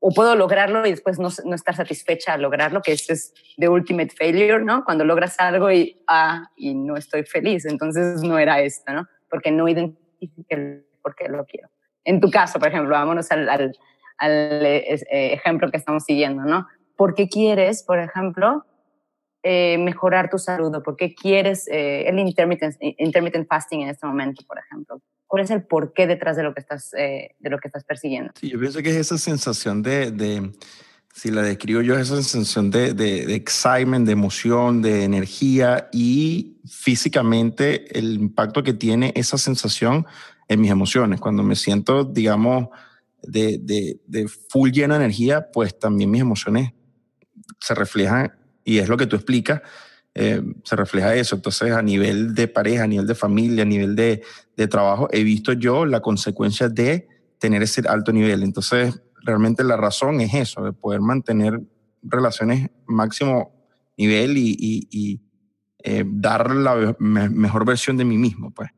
[0.00, 3.68] o puedo lograrlo y después no, no estar satisfecha al lograrlo, que eso es the
[3.68, 4.84] ultimate failure, ¿no?
[4.84, 9.06] Cuando logras algo y, ah, y no estoy feliz, entonces no era esto, ¿no?
[9.28, 11.68] Porque no identifique por qué lo quiero.
[12.04, 13.72] En tu caso, por ejemplo, vámonos al, al,
[14.18, 16.66] al eh, ejemplo que estamos siguiendo, ¿no?
[16.96, 18.64] ¿Por qué quieres, por ejemplo,
[19.42, 24.42] eh, mejorar tu salud por qué quieres eh, el intermittent, intermittent fasting en este momento,
[24.46, 25.00] por ejemplo?
[25.28, 28.32] ¿Cuál es el porqué detrás de lo que estás, de lo que estás persiguiendo?
[28.40, 30.50] Sí, yo pienso que es esa sensación de, de
[31.18, 35.88] si la describo yo, es esa sensación de, de, de, excitement, de emoción, de energía
[35.92, 40.06] y físicamente el impacto que tiene esa sensación
[40.48, 41.20] en mis emociones.
[41.20, 42.68] Cuando me siento, digamos,
[43.22, 46.72] de, de, de full lleno de energía, pues también mis emociones
[47.60, 48.32] se reflejan
[48.64, 49.62] y es lo que tú explicas,
[50.20, 51.36] eh, se refleja eso.
[51.36, 54.22] Entonces, a nivel de pareja, a nivel de familia, a nivel de,
[54.56, 57.06] de trabajo, he visto yo la consecuencia de
[57.38, 58.42] tener ese alto nivel.
[58.42, 61.60] Entonces, realmente la razón es eso, de poder mantener
[62.02, 63.52] relaciones máximo
[63.96, 65.20] nivel y, y, y
[65.84, 68.70] eh, dar la me mejor versión de mí mismo, pues.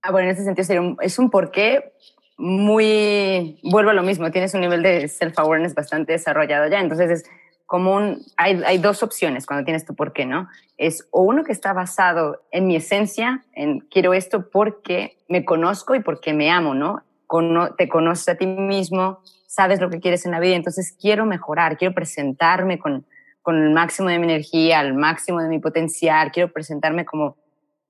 [0.00, 1.92] Ah, bueno, en ese sentido un, es un porqué
[2.38, 7.24] muy, vuelvo a lo mismo, tienes un nivel de self-awareness bastante desarrollado ya, entonces es
[7.68, 10.48] como un, hay, hay dos opciones cuando tienes tu por qué, ¿no?
[10.78, 15.94] Es o uno que está basado en mi esencia, en quiero esto porque me conozco
[15.94, 17.02] y porque me amo, ¿no?
[17.26, 21.26] Cono, te conoces a ti mismo, sabes lo que quieres en la vida, entonces quiero
[21.26, 23.04] mejorar, quiero presentarme con,
[23.42, 27.36] con el máximo de mi energía, al máximo de mi potencial, quiero presentarme como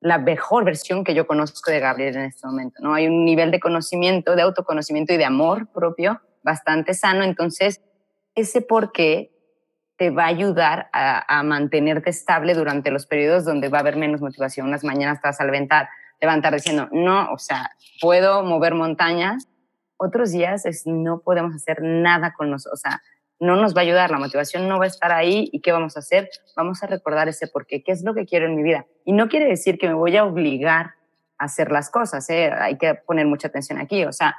[0.01, 2.95] la mejor versión que yo conozco de Gabriel en este momento, ¿no?
[2.95, 7.81] Hay un nivel de conocimiento, de autoconocimiento y de amor propio bastante sano, entonces
[8.35, 9.38] ese por qué
[9.99, 14.20] te va a ayudar a, mantenerte estable durante los periodos donde va a haber menos
[14.20, 14.68] motivación.
[14.68, 15.88] Unas mañanas te vas a levantar,
[16.20, 19.49] levantar diciendo, no, o sea, puedo mover montañas.
[19.96, 23.03] Otros días es, no podemos hacer nada con nosotros, o sea,
[23.40, 25.96] no nos va a ayudar, la motivación no va a estar ahí y ¿qué vamos
[25.96, 26.28] a hacer?
[26.57, 28.86] Vamos a recordar ese por qué, qué es lo que quiero en mi vida.
[29.05, 30.94] Y no quiere decir que me voy a obligar
[31.38, 32.53] a hacer las cosas, ¿eh?
[32.53, 34.36] hay que poner mucha atención aquí, o sea,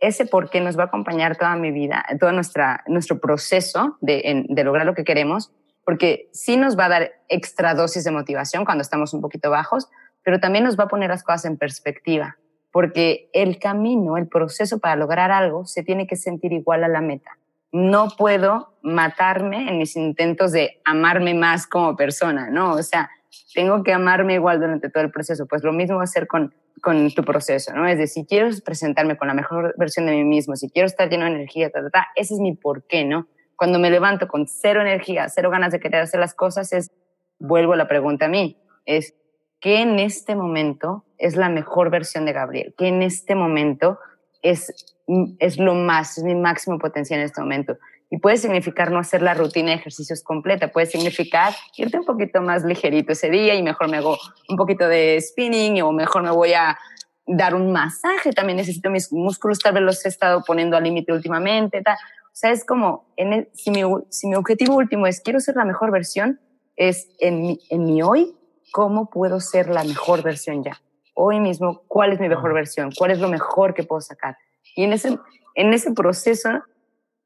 [0.00, 4.44] ese por qué nos va a acompañar toda mi vida, todo nuestra, nuestro proceso de,
[4.48, 5.52] de lograr lo que queremos,
[5.84, 9.88] porque sí nos va a dar extra dosis de motivación cuando estamos un poquito bajos,
[10.22, 12.36] pero también nos va a poner las cosas en perspectiva,
[12.72, 17.00] porque el camino, el proceso para lograr algo se tiene que sentir igual a la
[17.00, 17.38] meta.
[17.72, 22.72] No puedo matarme en mis intentos de amarme más como persona, ¿no?
[22.72, 23.10] O sea,
[23.54, 25.46] tengo que amarme igual durante todo el proceso.
[25.46, 27.86] Pues lo mismo va a ser con con tu proceso, ¿no?
[27.86, 31.08] Es decir, si quiero presentarme con la mejor versión de mí mismo, si quiero estar
[31.08, 33.28] lleno de energía, ta, ta, ta, ese es mi porqué, ¿no?
[33.56, 36.90] Cuando me levanto con cero energía, cero ganas de querer hacer las cosas, es,
[37.38, 39.14] vuelvo a la pregunta a mí, es,
[39.60, 42.74] ¿qué en este momento es la mejor versión de Gabriel?
[42.76, 43.98] ¿Qué en este momento
[44.42, 44.94] es,
[45.38, 47.78] es lo más, es mi máximo potencial en este momento?
[48.10, 52.40] Y puede significar no hacer la rutina de ejercicios completa, puede significar irte un poquito
[52.40, 54.16] más ligerito ese día y mejor me hago
[54.48, 56.78] un poquito de spinning o mejor me voy a
[57.26, 61.12] dar un masaje, también necesito mis músculos, tal vez los he estado poniendo al límite
[61.12, 61.96] últimamente, tal.
[61.96, 65.56] O sea, es como, en el, si, mi, si mi objetivo último es quiero ser
[65.56, 66.40] la mejor versión,
[66.76, 68.36] es en mi, en mi hoy,
[68.72, 70.80] ¿cómo puedo ser la mejor versión ya?
[71.14, 72.90] Hoy mismo, ¿cuál es mi mejor versión?
[72.96, 74.36] ¿Cuál es lo mejor que puedo sacar?
[74.76, 75.18] Y en ese,
[75.54, 76.62] en ese proceso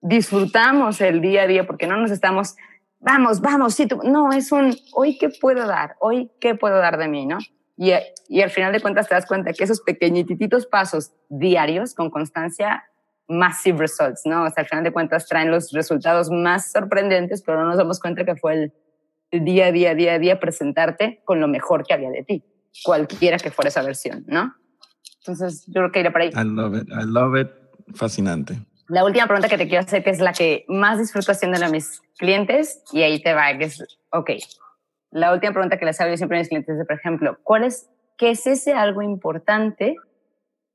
[0.00, 2.56] disfrutamos el día a día porque no nos estamos,
[2.98, 6.98] vamos, vamos, sí, tú, no, es un, hoy qué puedo dar, hoy qué puedo dar
[6.98, 7.38] de mí, ¿no?
[7.76, 7.92] Y,
[8.28, 12.84] y al final de cuentas te das cuenta que esos pequeñititos pasos diarios con constancia,
[13.28, 14.44] massive results, ¿no?
[14.44, 18.00] O sea, al final de cuentas traen los resultados más sorprendentes, pero no nos damos
[18.00, 18.72] cuenta que fue
[19.30, 22.44] el, día a día, día a día presentarte con lo mejor que había de ti,
[22.82, 24.54] cualquiera que fuera esa versión, ¿no?
[25.20, 26.30] Entonces, yo creo que iré por ahí.
[26.30, 27.48] I love it, I love it.
[27.94, 28.58] Fascinante.
[28.90, 31.68] La última pregunta que te quiero hacer, que es la que más disfruto haciendo a
[31.68, 34.30] mis clientes, y ahí te va, que es, ok,
[35.12, 37.62] la última pregunta que les hago yo siempre a mis clientes es, por ejemplo, ¿cuál
[37.62, 37.88] es,
[38.18, 39.94] qué es ese algo importante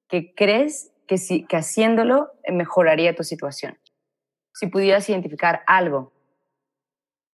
[0.08, 3.78] que crees que, si, que haciéndolo mejoraría tu situación?
[4.54, 6.14] Si pudieras identificar algo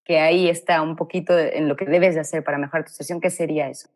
[0.03, 3.21] que ahí está un poquito en lo que debes de hacer para mejorar tu situación,
[3.21, 3.87] ¿qué sería eso?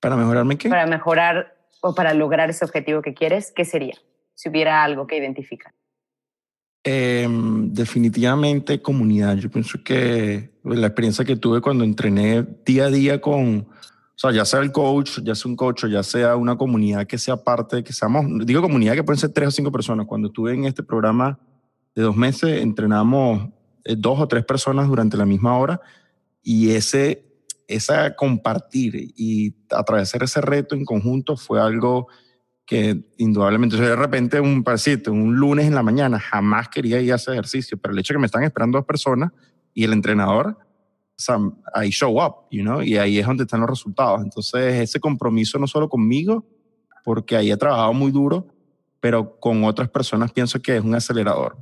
[0.00, 0.68] ¿Para mejorarme qué?
[0.68, 3.94] Para mejorar o para lograr ese objetivo que quieres, ¿qué sería?
[4.36, 5.72] Si hubiera algo que identificar.
[6.84, 9.36] Em, definitivamente comunidad.
[9.38, 14.30] Yo pienso que la experiencia que tuve cuando entrené día a día con, o sea,
[14.30, 17.82] ya sea el coach, ya sea un coach ya sea una comunidad que sea parte,
[17.82, 20.06] que seamos, digo comunidad que pueden ser tres o cinco personas.
[20.06, 21.40] Cuando estuve en este programa
[21.96, 23.48] de dos meses, entrenamos
[23.84, 25.80] eh, dos o tres personas durante la misma hora
[26.40, 27.24] y ese,
[27.66, 32.06] esa compartir y atravesar ese reto en conjunto fue algo
[32.66, 37.14] que indudablemente, de repente un paciente, un lunes en la mañana, jamás quería ir a
[37.14, 39.32] hacer ejercicio, pero el hecho de que me están esperando dos personas
[39.72, 40.58] y el entrenador,
[41.16, 41.38] sea,
[41.72, 44.22] ahí show up, you know, y ahí es donde están los resultados.
[44.22, 46.44] Entonces, ese compromiso no solo conmigo,
[47.04, 48.48] porque ahí he trabajado muy duro,
[48.98, 51.56] pero con otras personas pienso que es un acelerador.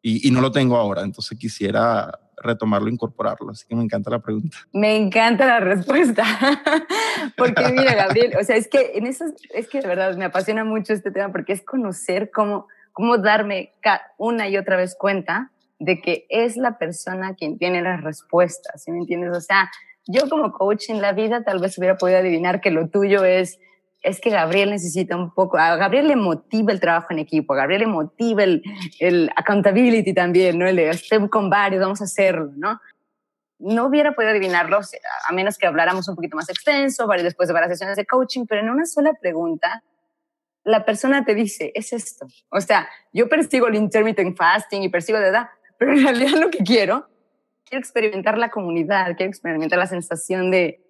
[0.00, 2.16] Y no lo tengo ahora, entonces quisiera
[2.46, 3.50] retomarlo, incorporarlo.
[3.50, 4.56] Así que me encanta la pregunta.
[4.72, 6.24] Me encanta la respuesta.
[7.36, 10.64] porque mira, Gabriel, o sea, es que en eso, es que de verdad me apasiona
[10.64, 13.72] mucho este tema porque es conocer cómo, cómo darme
[14.16, 18.90] una y otra vez cuenta de que es la persona quien tiene las respuestas, ¿sí
[18.90, 19.36] me entiendes?
[19.36, 19.70] O sea,
[20.06, 23.58] yo como coach en la vida tal vez hubiera podido adivinar que lo tuyo es
[24.06, 27.56] es que Gabriel necesita un poco, a Gabriel le motiva el trabajo en equipo, a
[27.56, 30.66] Gabriel le motiva el, accountability también, ¿no?
[30.68, 32.80] El de estoy con varios, vamos a hacerlo, ¿no?
[33.58, 37.72] No hubiera podido adivinarlo a menos que habláramos un poquito más extenso, después de varias
[37.72, 39.82] sesiones de coaching, pero en una sola pregunta,
[40.62, 42.28] la persona te dice, es esto.
[42.50, 45.48] O sea, yo persigo el intermittent fasting y persigo de edad,
[45.78, 47.08] pero en realidad lo que quiero,
[47.64, 50.85] quiero experimentar la comunidad, quiero experimentar la sensación de,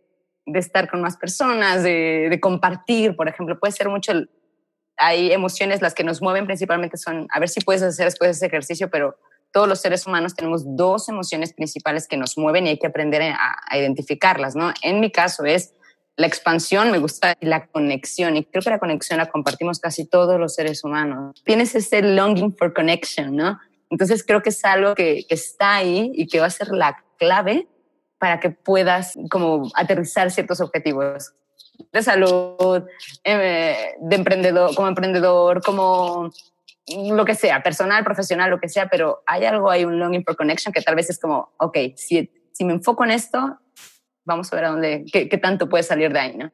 [0.47, 3.59] de estar con más personas, de, de, compartir, por ejemplo.
[3.59, 4.12] Puede ser mucho,
[4.97, 8.47] hay emociones, las que nos mueven principalmente son, a ver si puedes hacer después ese
[8.47, 9.16] ejercicio, pero
[9.53, 13.22] todos los seres humanos tenemos dos emociones principales que nos mueven y hay que aprender
[13.22, 14.72] a, a identificarlas, ¿no?
[14.82, 15.74] En mi caso es
[16.16, 20.40] la expansión, me gusta la conexión y creo que la conexión la compartimos casi todos
[20.40, 21.42] los seres humanos.
[21.44, 23.59] Tienes ese longing for connection, ¿no?
[23.90, 27.05] Entonces creo que es algo que, que está ahí y que va a ser la
[27.18, 27.68] clave
[28.19, 31.33] para que puedas como aterrizar ciertos objetivos
[31.93, 32.85] de salud,
[33.25, 36.31] eh, de emprendedor, como emprendedor, como
[36.89, 40.37] lo que sea, personal, profesional, lo que sea, pero hay algo, hay un longing for
[40.37, 43.59] connection que tal vez es como, ok, si, si me enfoco en esto,
[44.25, 46.53] vamos a ver a dónde, qué, qué tanto puede salir de ahí, ¿no?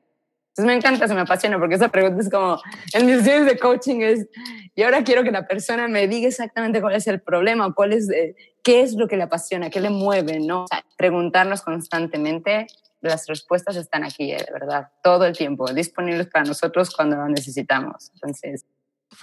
[0.52, 2.60] Entonces me encanta, se me apasiona, porque esa pregunta es como,
[2.92, 4.28] en mis sesiones de coaching es,
[4.74, 8.10] y ahora quiero que la persona me diga exactamente cuál es el problema, cuál es,
[8.10, 10.64] eh, qué es lo que le apasiona, qué le mueve, ¿no?
[10.64, 12.66] O sea, preguntarnos constantemente,
[13.00, 17.28] las respuestas están aquí, eh, de verdad, todo el tiempo, disponibles para nosotros cuando lo
[17.30, 18.10] necesitamos.
[18.12, 18.66] Entonces,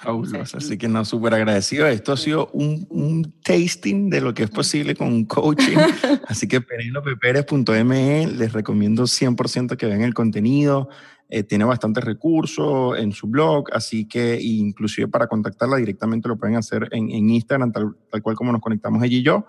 [0.02, 1.86] Fabuloso, así que no, súper agradecido.
[1.86, 5.76] Esto ha sido un, un, tasting de lo que es posible con un coaching.
[6.28, 10.88] así que penelopeperez.me, les recomiendo 100% que vean el contenido.
[11.28, 16.56] Eh, tiene bastantes recursos en su blog, así que inclusive para contactarla directamente lo pueden
[16.56, 19.45] hacer en, en Instagram, tal, tal, cual como nos conectamos ella y yo.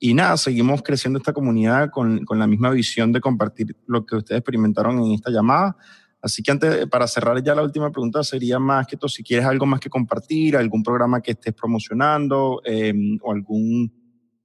[0.00, 4.16] Y nada, seguimos creciendo esta comunidad con, con la misma visión de compartir lo que
[4.16, 5.76] ustedes experimentaron en esta llamada.
[6.24, 9.44] Así que antes, para cerrar ya la última pregunta, sería más que todo, si quieres
[9.44, 13.92] algo más que compartir, algún programa que estés promocionando eh, o algún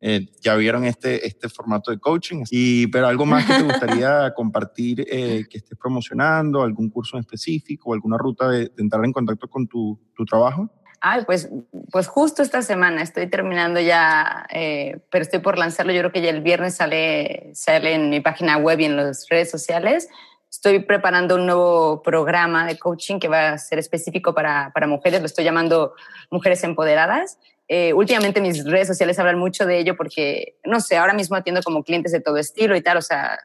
[0.02, 4.34] eh, ya vieron este, este formato de coaching, y, pero algo más que te gustaría
[4.36, 9.14] compartir eh, que estés promocionando, algún curso en específico, alguna ruta de, de entrar en
[9.14, 10.70] contacto con tu, tu, trabajo.
[11.00, 11.50] Ay, pues,
[11.92, 15.94] pues justo esta semana estoy terminando ya, eh, pero estoy por lanzarlo.
[15.94, 19.26] Yo creo que ya el viernes sale, sale en mi página web y en las
[19.30, 20.10] redes sociales.
[20.50, 25.20] Estoy preparando un nuevo programa de coaching que va a ser específico para, para mujeres.
[25.20, 25.93] Lo estoy llamando
[26.32, 27.38] Mujeres Empoderadas
[27.72, 31.62] eh, últimamente mis redes sociales hablan mucho de ello porque, no sé, ahora mismo atiendo
[31.62, 33.38] como clientes de todo estilo y tal, o sea,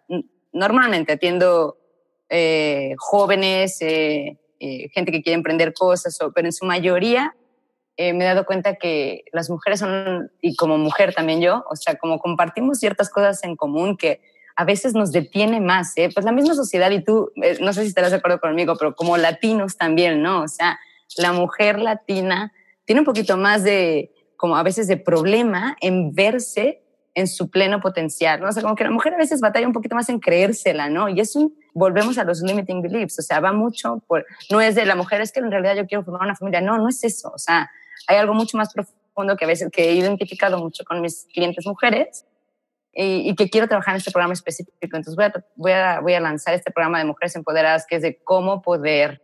[0.50, 1.76] normalmente atiendo
[2.30, 7.36] eh, jóvenes, eh, eh, gente que quiere emprender cosas, pero en su mayoría
[7.98, 11.76] eh, me he dado cuenta que las mujeres son, y como mujer también yo, o
[11.76, 14.22] sea, como compartimos ciertas cosas en común que
[14.56, 16.10] a veces nos detiene más, ¿eh?
[16.12, 19.16] pues la misma sociedad y tú, no sé si estarás de acuerdo conmigo, pero como
[19.16, 20.42] latinos también, ¿no?
[20.42, 20.78] O sea,
[21.16, 22.52] la mujer latina
[22.84, 26.82] tiene un poquito más de, como a veces de problema en verse
[27.16, 28.48] en su pleno potencial, ¿no?
[28.48, 31.08] O sea, como que la mujer a veces batalla un poquito más en creérsela, ¿no?
[31.08, 34.74] Y es un, volvemos a los limiting beliefs, o sea, va mucho por, no es
[34.74, 37.02] de la mujer, es que en realidad yo quiero formar una familia, no, no es
[37.04, 37.70] eso, o sea,
[38.08, 41.66] hay algo mucho más profundo que a veces, que he identificado mucho con mis clientes
[41.66, 42.24] mujeres
[42.94, 46.14] y, y que quiero trabajar en este programa específico, entonces voy a, voy a, voy
[46.14, 49.22] a lanzar este programa de mujeres empoderadas que es de cómo poder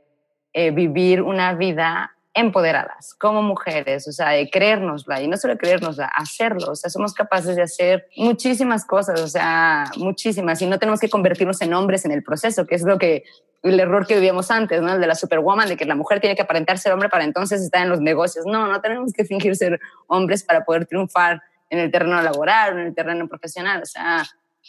[0.52, 6.06] eh, vivir una vida empoderadas como mujeres, o sea, de creérnosla y no solo creérnosla,
[6.06, 11.00] hacerlo, o sea, somos capaces de hacer muchísimas cosas, o sea, muchísimas y no tenemos
[11.00, 13.24] que convertirnos en hombres en el proceso, que es lo que
[13.62, 14.94] el error que vivíamos antes, ¿no?
[14.94, 17.60] El de la superwoman, de que la mujer tiene que aparentar ser hombre para entonces
[17.60, 18.46] estar en los negocios.
[18.46, 22.86] No, no tenemos que fingir ser hombres para poder triunfar en el terreno laboral en
[22.88, 23.80] el terreno profesional.
[23.82, 24.26] O sea,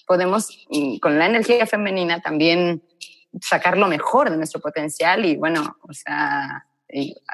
[0.07, 2.81] podemos mm, con la energía femenina también
[3.41, 6.65] sacar lo mejor de nuestro potencial y bueno, o sea,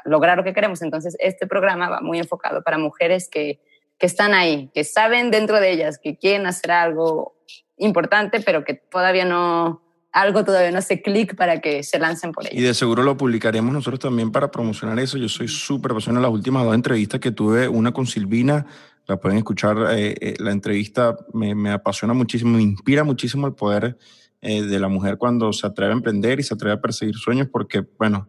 [0.04, 0.82] lograr lo que queremos.
[0.82, 3.60] Entonces, este programa va muy enfocado para mujeres que,
[3.98, 7.36] que están ahí, que saben dentro de ellas que quieren hacer algo
[7.76, 12.46] importante, pero que todavía no, algo todavía no hace clic para que se lancen por
[12.46, 12.58] ello.
[12.58, 15.18] Y de seguro lo publicaremos nosotros también para promocionar eso.
[15.18, 16.22] Yo soy súper apasionado.
[16.22, 18.66] Las últimas dos entrevistas que tuve, una con Silvina,
[19.08, 23.54] la pueden escuchar, eh, eh, la entrevista me, me, apasiona muchísimo, me inspira muchísimo el
[23.54, 23.98] poder
[24.42, 27.48] eh, de la mujer cuando se atreve a emprender y se atreve a perseguir sueños,
[27.50, 28.28] porque, bueno,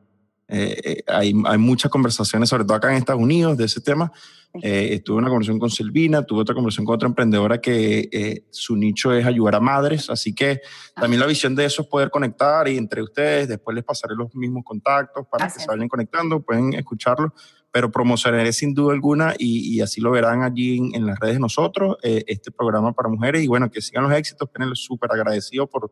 [1.05, 4.11] hay, hay muchas conversaciones, sobre todo acá en Estados Unidos, de ese tema,
[4.51, 9.27] tuve una conversación con Silvina, tuve otra conversación con otra emprendedora que su nicho es
[9.27, 10.59] ayudar a madres, así que
[10.95, 11.01] ah.
[11.01, 14.33] también la visión de eso es poder conectar y entre ustedes, después les pasaré los
[14.33, 17.31] mismos contactos para que se vayan conectando, pueden escucharlo,
[17.71, 21.97] pero promocionaré sin duda alguna y, así lo verán allí en, las redes de nosotros,
[22.03, 25.91] eh, este programa para mujeres y bueno, que sigan los éxitos, Penelo, súper agradecido por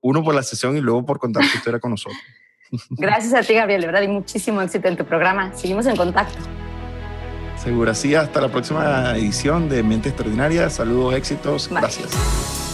[0.00, 2.20] uno por la sesión y luego por contar tu historia con nosotros.
[2.90, 5.54] Gracias a ti, Gabriel, de verdad, y muchísimo éxito en tu programa.
[5.54, 6.38] Seguimos en contacto.
[7.56, 10.70] Seguro, sí, hasta la próxima edición de Mente Extraordinaria.
[10.70, 12.67] Saludos, éxitos, gracias.